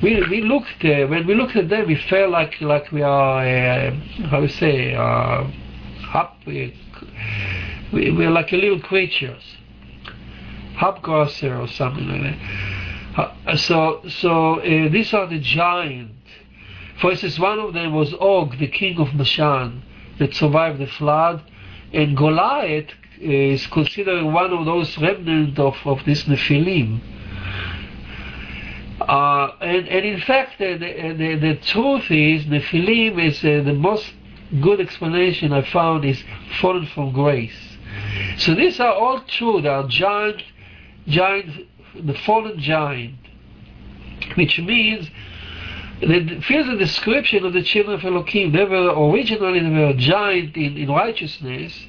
[0.00, 3.44] we, we looked uh, when we looked at them, we felt like like we are
[3.44, 3.90] uh,
[4.30, 5.44] how you say uh,
[6.14, 6.36] up.
[6.46, 6.72] We,
[7.92, 9.42] we are like a little creatures,
[10.76, 12.22] hopgrasser or something like
[13.16, 13.36] that.
[13.46, 16.12] Uh, so so uh, these are the giant.
[17.00, 19.82] For instance, one of them was Og, the king of Bashan
[20.18, 21.42] that survived the flood,
[21.92, 22.90] and Goliath
[23.20, 27.00] is considered one of those remnants of, of this Nephilim.
[29.00, 34.12] Uh, and, and in fact, the, the, the, truth is, Nephilim is uh, the most
[34.60, 36.22] good explanation I found is
[36.60, 37.76] fallen from grace.
[38.38, 39.60] So these are all true.
[39.60, 40.42] They are giant,
[41.06, 43.16] giant, the fallen giant,
[44.34, 45.08] which means
[46.00, 48.52] here's a description of the children of Elohim.
[48.52, 51.86] They were originally they were giant in, in righteousness,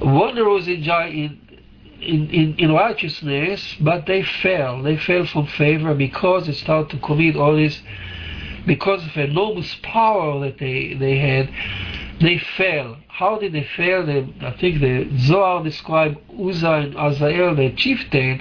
[0.00, 4.82] wanderers in, in, in, in, righteousness, but they fell.
[4.82, 7.80] They fell from favor because they started to commit all this,
[8.66, 11.50] because of enormous power that they, they had.
[12.20, 12.98] They fell.
[13.08, 14.06] How did they fail?
[14.06, 18.40] They, I think the Zohar described Uzzah and Azael, the chieftain,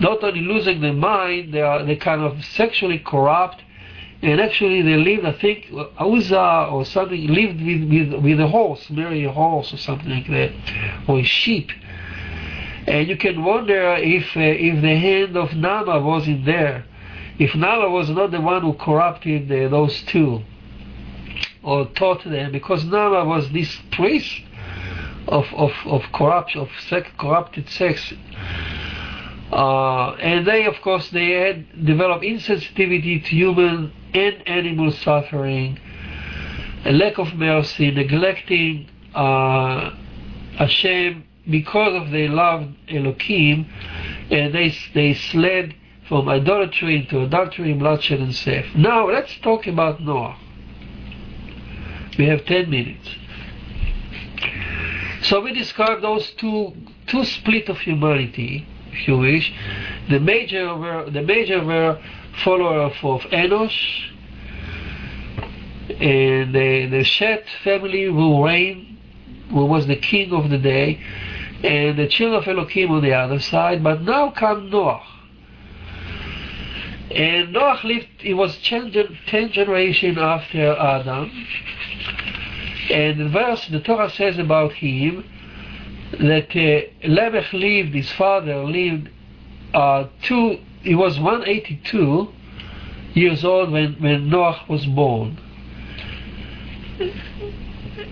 [0.00, 3.62] not only losing their mind, they are they kind of sexually corrupt,
[4.22, 8.90] and actually they lived, I think, Uzzah or something lived with with with a horse,
[8.90, 10.52] marry a horse or something like that,
[11.08, 11.70] or a sheep.
[12.86, 16.84] And you can wonder if uh, if the hand of Nama wasn't there,
[17.38, 20.42] if Nama was not the one who corrupted uh, those two,
[21.62, 24.42] or taught them, because Nama was this priest
[25.28, 28.12] of of of corruption, of sex, corrupted sex
[29.54, 35.78] uh, and they, of course, they had developed insensitivity to human and animal suffering,
[36.84, 39.90] a lack of mercy, neglecting uh,
[40.56, 43.66] Hashem because of their love Elohim,
[44.28, 45.76] and they they slid
[46.08, 48.74] from idolatry into adultery, bloodshed, and theft.
[48.74, 50.36] Now let's talk about Noah.
[52.18, 53.08] We have ten minutes.
[55.22, 56.72] So we describe those two
[57.06, 59.52] two split of humanity, if you wish.
[60.08, 62.00] The major were the major were
[62.42, 64.10] follower of, of Enosh,
[65.88, 68.98] and the, the Shet family who reign,
[69.50, 71.00] who was the king of the day,
[71.62, 73.82] and the children of Elohim on the other side.
[73.82, 75.02] But now come Noah.
[77.10, 78.90] And Noah lived, he was 10,
[79.52, 81.30] generations after Adam.
[82.90, 85.24] And the verse, the Torah says about him
[86.18, 89.08] that uh, lived, his father lived
[89.72, 92.32] uh, two, he was 182
[93.14, 95.38] years old when, when Noah was born.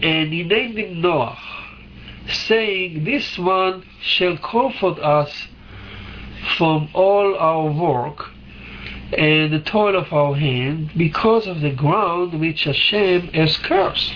[0.03, 1.39] And he named him Noah,
[2.29, 5.49] saying, This one shall comfort us
[6.57, 8.31] from all our work
[9.17, 14.15] and the toil of our hand because of the ground which Hashem has cursed.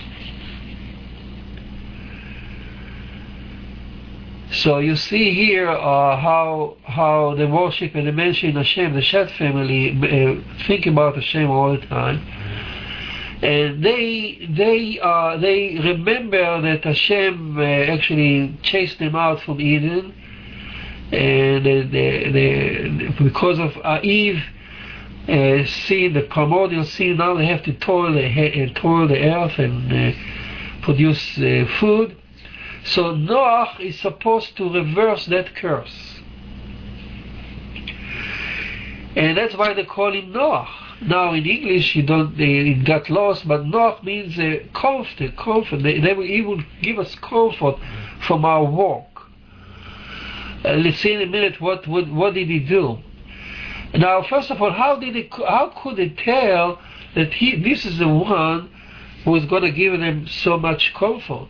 [4.51, 9.01] So you see here uh, how how the worship and the mention of Hashem, the
[9.01, 12.25] Shet family, uh, think about Hashem all the time,
[13.41, 20.15] and they they uh, they remember that Hashem uh, actually chased them out from Eden,
[21.11, 24.41] and they, they, because of uh, Eve
[25.27, 29.59] uh, sin, the primordial sin, now they have to toil the, uh, toil the earth
[29.59, 30.15] and
[30.83, 31.21] produce
[31.81, 32.15] food.
[32.85, 36.19] So Noah is supposed to reverse that curse.
[39.15, 40.67] And that's why they call him Noah.
[41.01, 45.83] Now in English you don't it got lost, but Noah means uh, comfort, comfort.
[45.83, 47.77] They, they will, he will give us comfort
[48.25, 49.21] from our walk.
[50.65, 52.99] Uh, let's see in a minute what, what what did he do.
[53.93, 55.31] Now, first of all, how did it?
[55.33, 56.79] How could it tell
[57.15, 57.55] that he?
[57.55, 58.69] This is the one
[59.23, 61.47] who is going to give them so much comfort.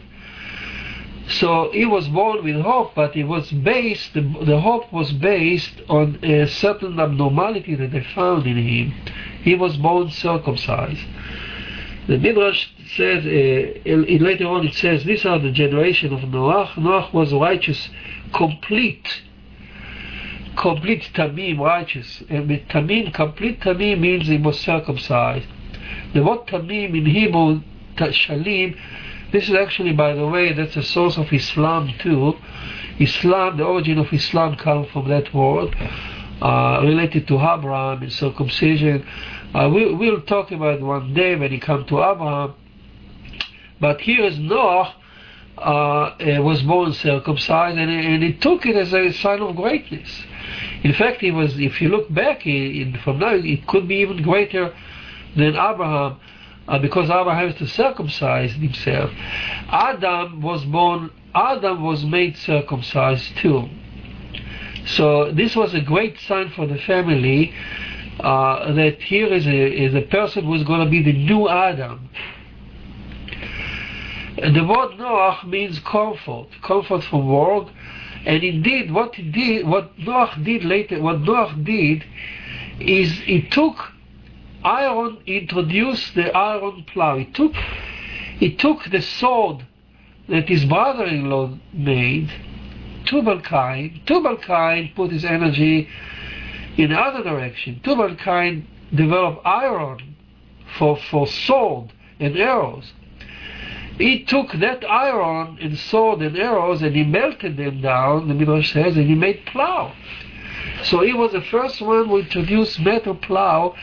[1.29, 4.13] So he was born with hope, but it was based.
[4.13, 8.93] The, hope was based on a certain abnormality that they found in him.
[9.41, 11.05] He was born circumcised.
[12.07, 14.65] The Midrash says uh, later on.
[14.65, 16.71] It says these are the generation of Noah.
[16.77, 17.89] Noah was righteous,
[18.33, 19.21] complete
[20.57, 22.23] complete tamim, righteous.
[22.29, 25.47] And with tamim, complete tamim means he was circumcised.
[26.13, 27.61] The word tamim in Hebrew,
[27.95, 28.77] shalim,
[29.31, 32.33] this is actually, by the way, that's a source of Islam too.
[32.99, 35.75] Islam, the origin of Islam comes from that word,
[36.41, 39.05] uh, related to Abraham and circumcision.
[39.53, 42.53] Uh, we, will talk about one day when he comes to Abraham.
[43.79, 44.95] But here is Noah,
[45.57, 50.23] uh, was born circumcised, and, and he took it as a sign of greatness.
[50.83, 51.59] In fact, he was.
[51.59, 54.73] If you look back he, from now, it could be even greater
[55.35, 56.19] than Abraham,
[56.67, 59.11] uh, because Abraham has to circumcise himself.
[59.69, 61.11] Adam was born.
[61.33, 63.69] Adam was made circumcised too.
[64.85, 67.53] So this was a great sign for the family
[68.19, 71.47] uh, that here is a is a person who is going to be the new
[71.47, 72.09] Adam.
[74.37, 77.71] The word Noah means comfort, comfort from world,
[78.25, 82.05] and indeed, what he did, what Noah did later, what Noah did,
[82.79, 83.77] is he took
[84.67, 87.17] iron, introduced the iron plow.
[87.17, 87.53] He took,
[88.39, 89.65] he took the sword
[90.29, 92.31] that his brother-in-law made,
[93.05, 94.91] Tubal-Cain.
[94.95, 95.87] Put his energy
[96.77, 97.79] in the other direction.
[97.83, 100.15] Tubal-Cain developed iron
[100.77, 102.93] for, for sword and arrows
[103.97, 108.73] he took that iron and sword and arrows and he melted them down, the Midrash
[108.73, 109.93] says, and he made plow.
[110.83, 113.75] So he was the first one who introduced metal plow,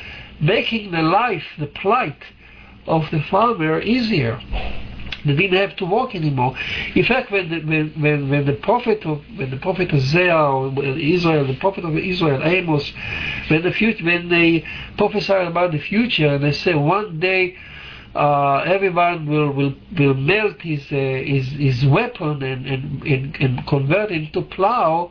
[0.44, 2.22] making the life, the plight
[2.86, 4.40] of the farmer easier.
[5.24, 6.54] They didn't have to walk anymore.
[6.94, 11.46] In fact, when the, when, when, when the prophet of when the prophet Hosea, Israel,
[11.46, 12.92] the prophet of Israel, Amos,
[13.48, 14.64] when the future, when they
[14.98, 17.56] prophesied about the future, and they say one day
[18.14, 23.66] uh, everyone will, will, will melt his, uh, his, his weapon and, and, and, and
[23.66, 25.10] convert it into plow,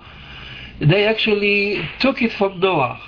[0.80, 3.00] they actually took it from Noah.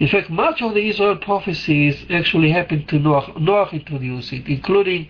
[0.00, 3.32] In fact, much of the Israel prophecies actually happened to Noah.
[3.38, 5.08] Noah introduced it, including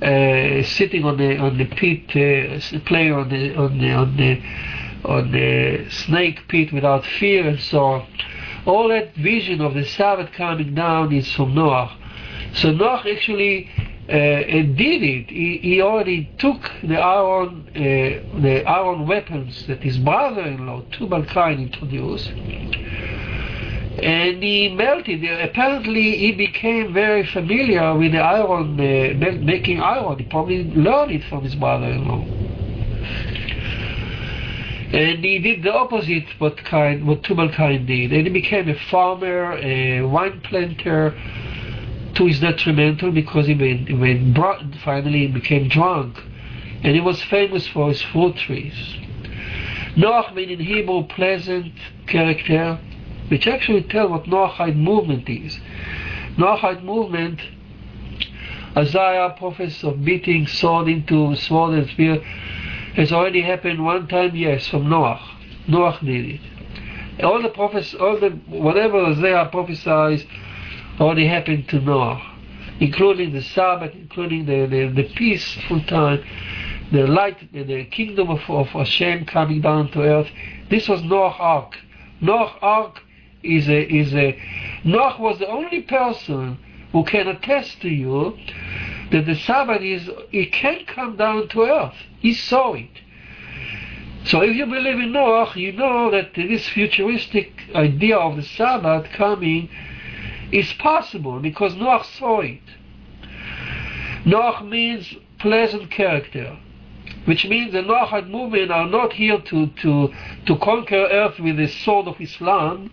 [0.00, 4.42] uh, sitting on the on the pit, uh, playing on the on the on the
[5.04, 8.06] on the snake pit without fear and so on.
[8.64, 11.96] All that vision of the Sabbath coming down is from Noah.
[12.54, 13.68] So Noach actually
[14.08, 15.30] uh, did it.
[15.30, 22.30] He, he, already took the iron, uh, the iron weapons that his brother-in-law Tubal-Cain introduced,
[23.98, 25.22] and he melted.
[25.24, 30.18] Apparently, he became very familiar with the iron, uh, making iron.
[30.18, 32.24] He probably learned it from his mother-in-law.
[34.92, 38.12] And he did the opposite what kind what Tubal Cain did.
[38.12, 41.14] And he became a farmer, a wine planter,
[42.14, 44.36] to his detrimental because he went, he went
[44.84, 46.18] finally he became drunk.
[46.82, 48.74] And he was famous for his fruit trees.
[49.96, 51.72] Noach means in Hebrew pleasant
[52.06, 52.78] character,
[53.28, 55.58] which actually tell what Noahide movement is.
[56.36, 57.40] Noahide movement,
[58.76, 62.22] Isaiah prophets of beating sword into sword and spear,
[62.96, 65.20] has already happened one time, yes, from Noah.
[65.68, 66.40] Noah did it.
[67.24, 70.26] All the prophets, all the whatever Isaiah prophesied,
[70.98, 72.20] already happened to Noah,
[72.80, 76.24] including the Sabbath, including the, the, the peaceful time,
[76.90, 80.28] the light, the kingdom of, of Hashem coming down to earth.
[80.70, 81.76] This was Noah Ark.
[82.20, 83.02] Noah Ark
[83.42, 84.38] is a is a
[84.84, 86.58] Noah was the only person
[86.92, 88.36] who can attest to you
[89.10, 91.94] that the Sabbath is it can come down to earth.
[92.20, 92.90] He saw it.
[94.24, 99.10] So if you believe in Noah, you know that this futuristic idea of the Sabbath
[99.12, 99.68] coming
[100.52, 102.60] is possible because Noah saw it.
[104.24, 106.56] Noah means pleasant character
[107.24, 110.12] which means the Noahide movement are not here to, to,
[110.46, 112.90] to conquer earth with the sword of Islam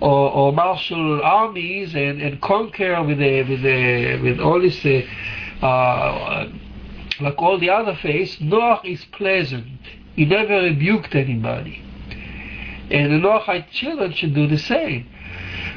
[0.00, 6.48] or, or martial armies and, and conquer with with with all this uh, uh,
[7.20, 8.40] like all the other faiths.
[8.40, 9.66] Noah is pleasant.
[10.16, 11.80] He never rebuked anybody.
[12.90, 15.08] And the Noahide children should do the same.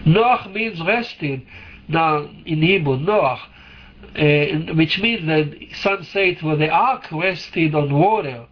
[0.06, 1.48] Noah means resting.
[1.88, 3.40] Now in Hebrew, Noah
[4.16, 8.48] uh, which means that some say it was the ark rested on water.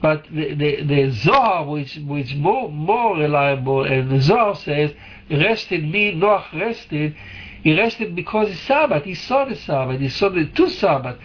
[0.00, 4.92] But the, the, the Zohar, which which more more reliable, and the Zohar says
[5.30, 7.16] rested means Noah rested.
[7.62, 9.04] He rested because it's Sabbath.
[9.04, 10.00] He saw the Sabbath.
[10.00, 11.18] He saw the two Sabbath.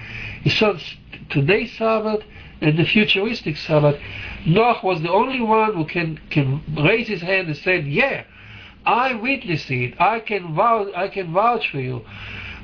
[0.43, 0.75] He saw
[1.29, 2.23] today's Sabbath
[2.61, 3.99] and the futuristic Sabbath.
[4.45, 8.23] Noah was the only one who can can raise his hand and say, "Yeah,
[8.85, 9.99] I witnessed it.
[9.99, 10.93] I can vouch.
[10.95, 12.05] I can vouch for you."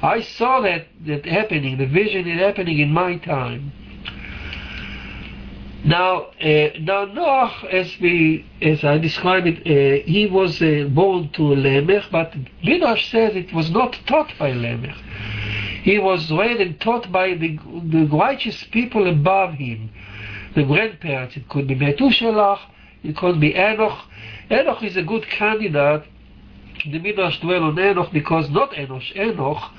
[0.02, 3.72] I saw that, that happening, the vision is happening in my time.
[5.86, 11.30] Now, uh, now Noah, as we, as I described it, uh, he was uh, born
[11.34, 14.98] to Lemech, but Midrash says it was not taught by Lemech.
[15.84, 17.58] He was read and taught by the,
[17.90, 19.90] the righteous people above him,
[20.56, 21.38] the grandparents.
[21.38, 22.60] It could be Methuselah,
[23.04, 24.00] it could be Enoch.
[24.52, 26.04] Enoch is a good candidate
[26.86, 29.72] the Midrash dwell on Enoch because not Enoch, Enoch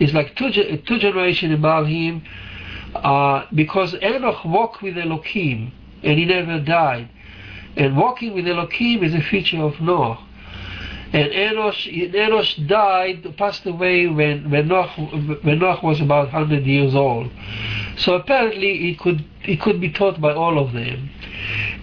[0.00, 0.50] is like two,
[0.86, 2.22] two generations above him
[2.94, 5.72] uh, because Enoch walked with Elohim
[6.02, 7.08] and he never died.
[7.76, 10.18] And walking with Elohim is a feature of Noah.
[11.12, 14.88] And Enosh died, passed away when, when, Noah,
[15.42, 17.30] when Noah was about 100 years old.
[17.98, 21.10] So apparently it could, it could be taught by all of them.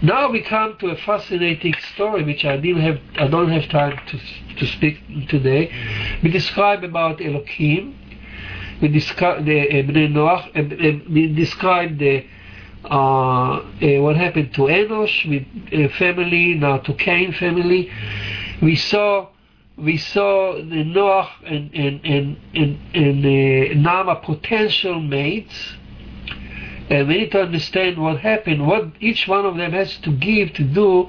[0.02, 4.00] Now we come to a fascinating story which I didn't have I don't have time
[4.08, 4.18] to
[4.56, 4.98] to speak
[5.28, 5.70] today.
[6.22, 7.99] We describe about Elohim.
[8.80, 11.08] We describe the Noach.
[11.08, 12.26] We describe the
[12.82, 13.62] uh, uh,
[14.00, 17.90] what happened to Enosh with uh, family, now to Cain family.
[18.62, 19.28] We saw
[19.76, 25.76] we saw the Noach and and and and, and uh, Nama potential mates
[26.90, 30.52] and we need to understand what happened, what each one of them has to give
[30.54, 31.08] to do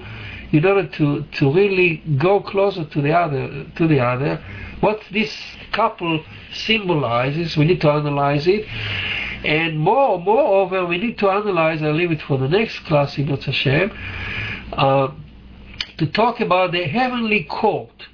[0.51, 4.43] in order to, to really go closer to the other to the other.
[4.79, 5.35] What this
[5.71, 8.65] couple symbolizes, we need to analyze it.
[9.43, 13.27] And more moreover we need to analyze, I'll leave it for the next class in
[13.27, 13.91] Hashem,
[14.73, 15.07] uh,
[15.97, 18.07] to talk about the heavenly court.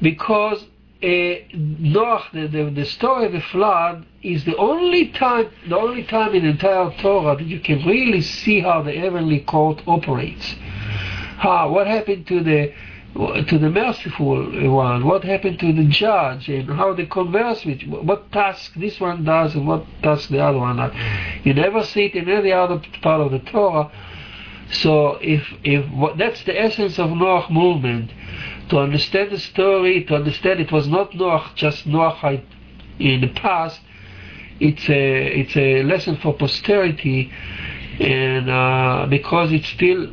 [0.00, 0.64] Because
[1.02, 6.04] uh, Noach, the, the, the, story of the flood, is the only time, the only
[6.04, 10.54] time in the entire Torah that you can really see how the heavenly court operates.
[11.38, 12.74] How, what happened to the
[13.14, 18.30] to the merciful one, what happened to the judge, and how they converse with what
[18.30, 20.92] task this one does and what task the other one does.
[21.44, 23.90] You never see it in any other part of the Torah.
[24.70, 25.84] So if if
[26.16, 28.12] that's the essence of Noach movement,
[28.68, 32.42] to understand the story, to understand it was not Noach, just Noach
[33.00, 33.80] in the past.
[34.60, 37.32] It's a it's a lesson for posterity,
[37.98, 40.12] and uh, because it's still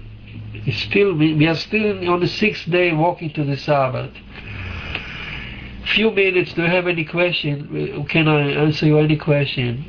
[0.67, 4.11] it's still we are still on the sixth day walking to the Sabbath.
[5.95, 6.53] Few minutes.
[6.53, 8.05] Do you have any question?
[8.09, 9.85] Can I answer you any question?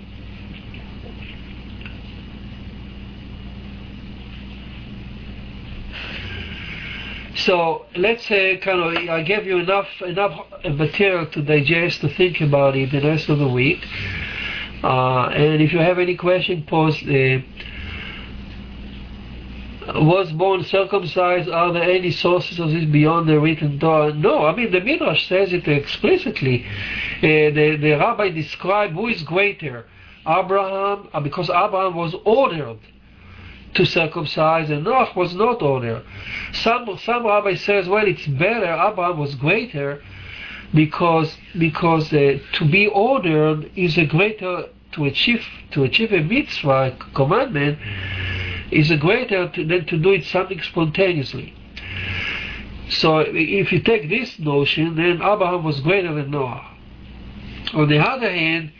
[7.34, 12.40] So let's say kind of I gave you enough enough material to digest to think
[12.40, 13.84] about it the rest of the week.
[14.84, 17.02] Uh, and if you have any question, post.
[17.02, 17.40] Uh,
[19.94, 21.48] was born circumcised.
[21.48, 24.12] Are there any sources of this beyond the written Torah?
[24.12, 26.66] No, I mean the Midrash says it explicitly.
[27.18, 29.86] Uh, the, the rabbi described who is greater,
[30.26, 32.78] Abraham, uh, because Abraham was ordered
[33.74, 36.04] to circumcise and Noach was not ordered.
[36.52, 38.72] Some some rabbi says, well, it's better.
[38.72, 40.02] Abraham was greater
[40.74, 46.96] because because uh, to be ordered is a greater to achieve to achieve a mitzvah
[47.14, 47.78] commandment
[48.70, 51.54] is greater than to do it something spontaneously.
[52.90, 56.66] So if you take this notion, then Abraham was greater than Noah.
[57.74, 58.72] On the other hand,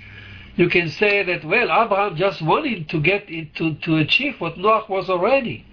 [0.57, 4.59] you can say that well, Abraham just wanted to get it to, to achieve what
[4.59, 5.64] Noah was already,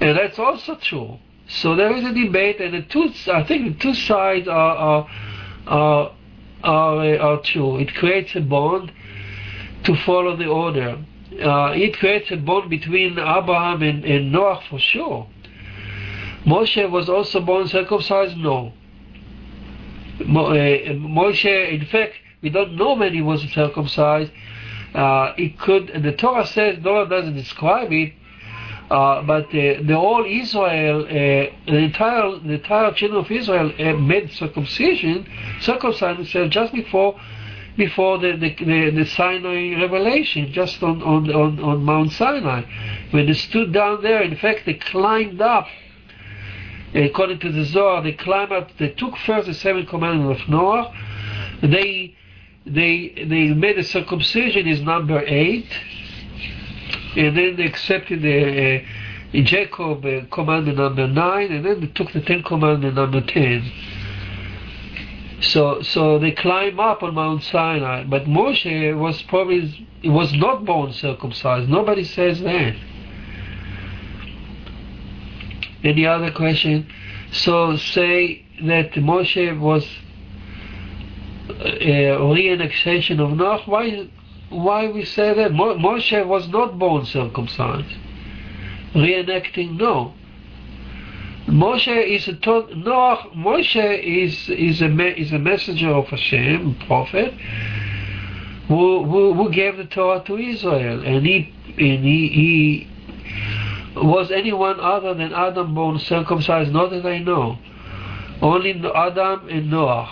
[0.00, 1.18] and that's also true.
[1.48, 5.10] So there is a debate, and the two I think the two sides are are
[5.66, 6.12] are,
[6.62, 7.78] are, are true.
[7.78, 8.92] It creates a bond
[9.84, 10.98] to follow the order
[11.40, 15.28] uh, it creates a bond between Abraham and, and Noah for sure.
[16.44, 18.36] Moshe was also born circumcised?
[18.36, 18.72] No.
[20.26, 24.32] Mo, uh, Moshe, in fact, we don't know when he was circumcised.
[24.94, 28.12] Uh, it could, the Torah says, Torah doesn't describe it,
[28.90, 34.30] uh, but the whole Israel, uh, the entire the entire children of Israel uh, made
[34.32, 35.26] circumcision,
[35.60, 37.18] circumcised themselves just before
[37.76, 42.62] before the, the, the, the, Sinai revelation, just on, on, on, on Mount Sinai.
[43.10, 45.66] When they stood down there, in fact, they climbed up.
[46.94, 50.94] According to the Zohar, they climbed up, they took first the seven commandments of Noah.
[51.62, 52.14] They,
[52.66, 55.70] they, they made a circumcision is number eight.
[57.16, 62.12] And then they accepted the uh, Jacob uh, commandment number nine, and then they took
[62.12, 63.70] the Ten Commandment number ten.
[65.42, 68.04] So, so they climb up on Mount Sinai.
[68.04, 71.68] But Moshe was probably was not born circumcised.
[71.68, 72.74] Nobody says that.
[75.84, 76.88] Any other question?
[77.32, 79.84] So say that Moshe was
[81.50, 83.66] uh, a reenactation of Noach.
[83.66, 84.08] Why?
[84.48, 87.96] Why we say that Moshe was not born circumcised?
[88.94, 90.14] Reenacting, no.
[91.52, 92.32] Moshe is a
[92.74, 93.28] Noah.
[93.36, 97.34] Moshe is is a is a messenger of Hashem, prophet,
[98.68, 102.88] who, who who gave the Torah to Israel, and he and he, he
[103.96, 106.72] was anyone other than Adam born circumcised?
[106.72, 107.58] Not that I know.
[108.40, 110.08] Only Adam and Noah.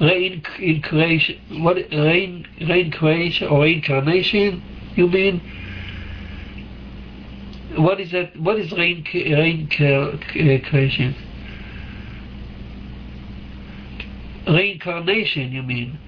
[0.00, 4.62] Rein in creation, what rein rein creation or reincarnation?
[4.94, 5.42] You mean?
[7.76, 8.38] What is that?
[8.40, 11.14] What is rain, rain creation?
[14.46, 15.98] Reincarnation, you mean?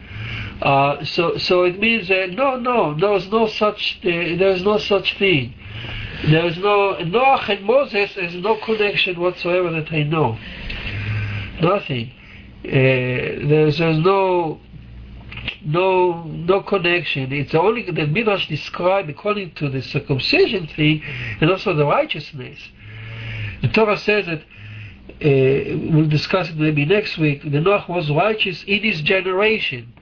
[0.61, 5.19] Uh, so, so it means that no, no, there's no such, uh, there's no such
[5.19, 5.55] thing.
[6.31, 8.15] There's no Noah and Moses.
[8.15, 10.39] There's no connection whatsoever that I know.
[11.61, 12.13] Nothing.
[12.65, 14.59] Uh, there's, there's no
[15.65, 17.33] no no connection.
[17.33, 21.03] It's only the Midrash described according to the circumcision thing
[21.41, 22.59] and also the righteousness.
[23.63, 27.43] The Torah says that uh, we'll discuss it maybe next week.
[27.43, 29.93] The Noach was righteous in his generation.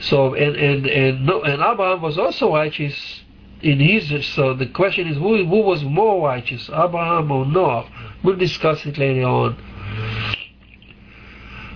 [0.00, 3.22] So and and and no, and Abraham was also righteous
[3.62, 4.26] in his.
[4.26, 7.88] So the question is, who who was more righteous, Abraham or Noah?
[8.22, 9.56] We'll discuss it later on.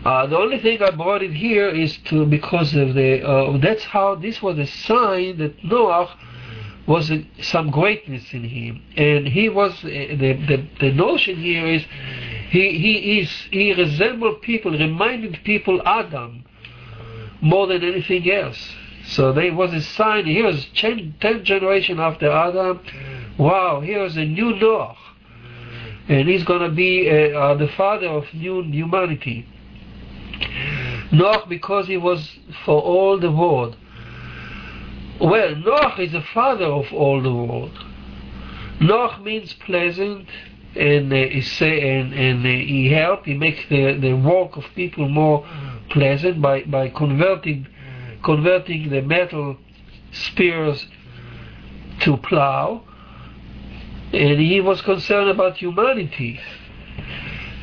[0.05, 3.84] Uh, the only thing I brought it here is to because of the uh, that's
[3.84, 6.12] how this was a sign that Noah
[6.86, 11.84] was some greatness in him, and he was uh, the, the the notion here is
[12.50, 16.44] he he is he resembled people, reminded people Adam
[17.40, 18.74] more than anything else.
[19.07, 20.26] So there was a sign.
[20.26, 22.80] He was ten, ten generation after Adam.
[23.38, 24.96] Wow, here's a new Noah,
[26.09, 29.46] and he's to be uh, uh, the father of new humanity.
[31.12, 33.76] Noach because he was for all the world.
[35.20, 37.78] Well, Noach is the father of all the world.
[38.80, 40.28] Noach means pleasant,
[40.74, 43.26] and uh, say, and, and uh, he helped.
[43.26, 45.47] He makes the, the work of people more
[45.90, 47.68] pleasant by, by converting
[48.22, 49.57] converting the metal
[50.12, 50.86] spears
[52.01, 52.82] to plow.
[54.12, 56.40] And he was concerned about humanity.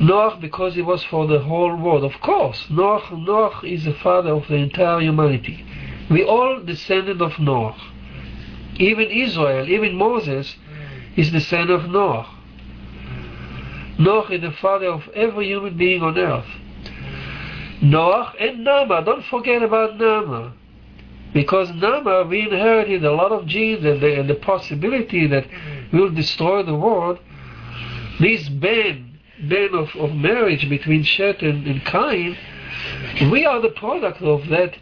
[0.00, 2.04] Noach because he was for the whole world.
[2.04, 5.64] Of course, Noach, Noach is the father of the entire humanity.
[6.10, 7.78] We all descended of Noach.
[8.76, 10.56] Even Israel, even Moses,
[11.16, 12.26] is the son of Noach.
[13.98, 16.48] Noach is the father of every human being on earth.
[17.82, 20.54] Noach and Nama, don't forget about Nama.
[21.34, 25.46] Because Nama, we inherited a lot of genes and the, and the possibility that
[25.92, 27.18] will destroy the world,
[28.18, 29.09] this ban,
[29.48, 32.36] ban of, of marriage between Shet and, and Cain,
[33.30, 34.76] we are the product of that.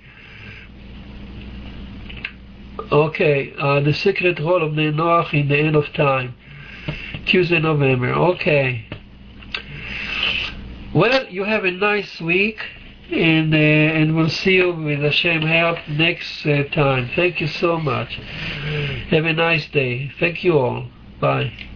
[2.91, 6.35] Okay, uh, the secret role of the Noach in the end of time.
[7.27, 8.13] Tuesday, November.
[8.13, 8.87] Okay.
[10.95, 12.59] Well, you have a nice week,
[13.11, 17.11] and uh, and we'll see you with Hashem help next uh, time.
[17.15, 18.15] Thank you so much.
[19.11, 20.11] Have a nice day.
[20.19, 20.87] Thank you all.
[21.21, 21.68] Bye.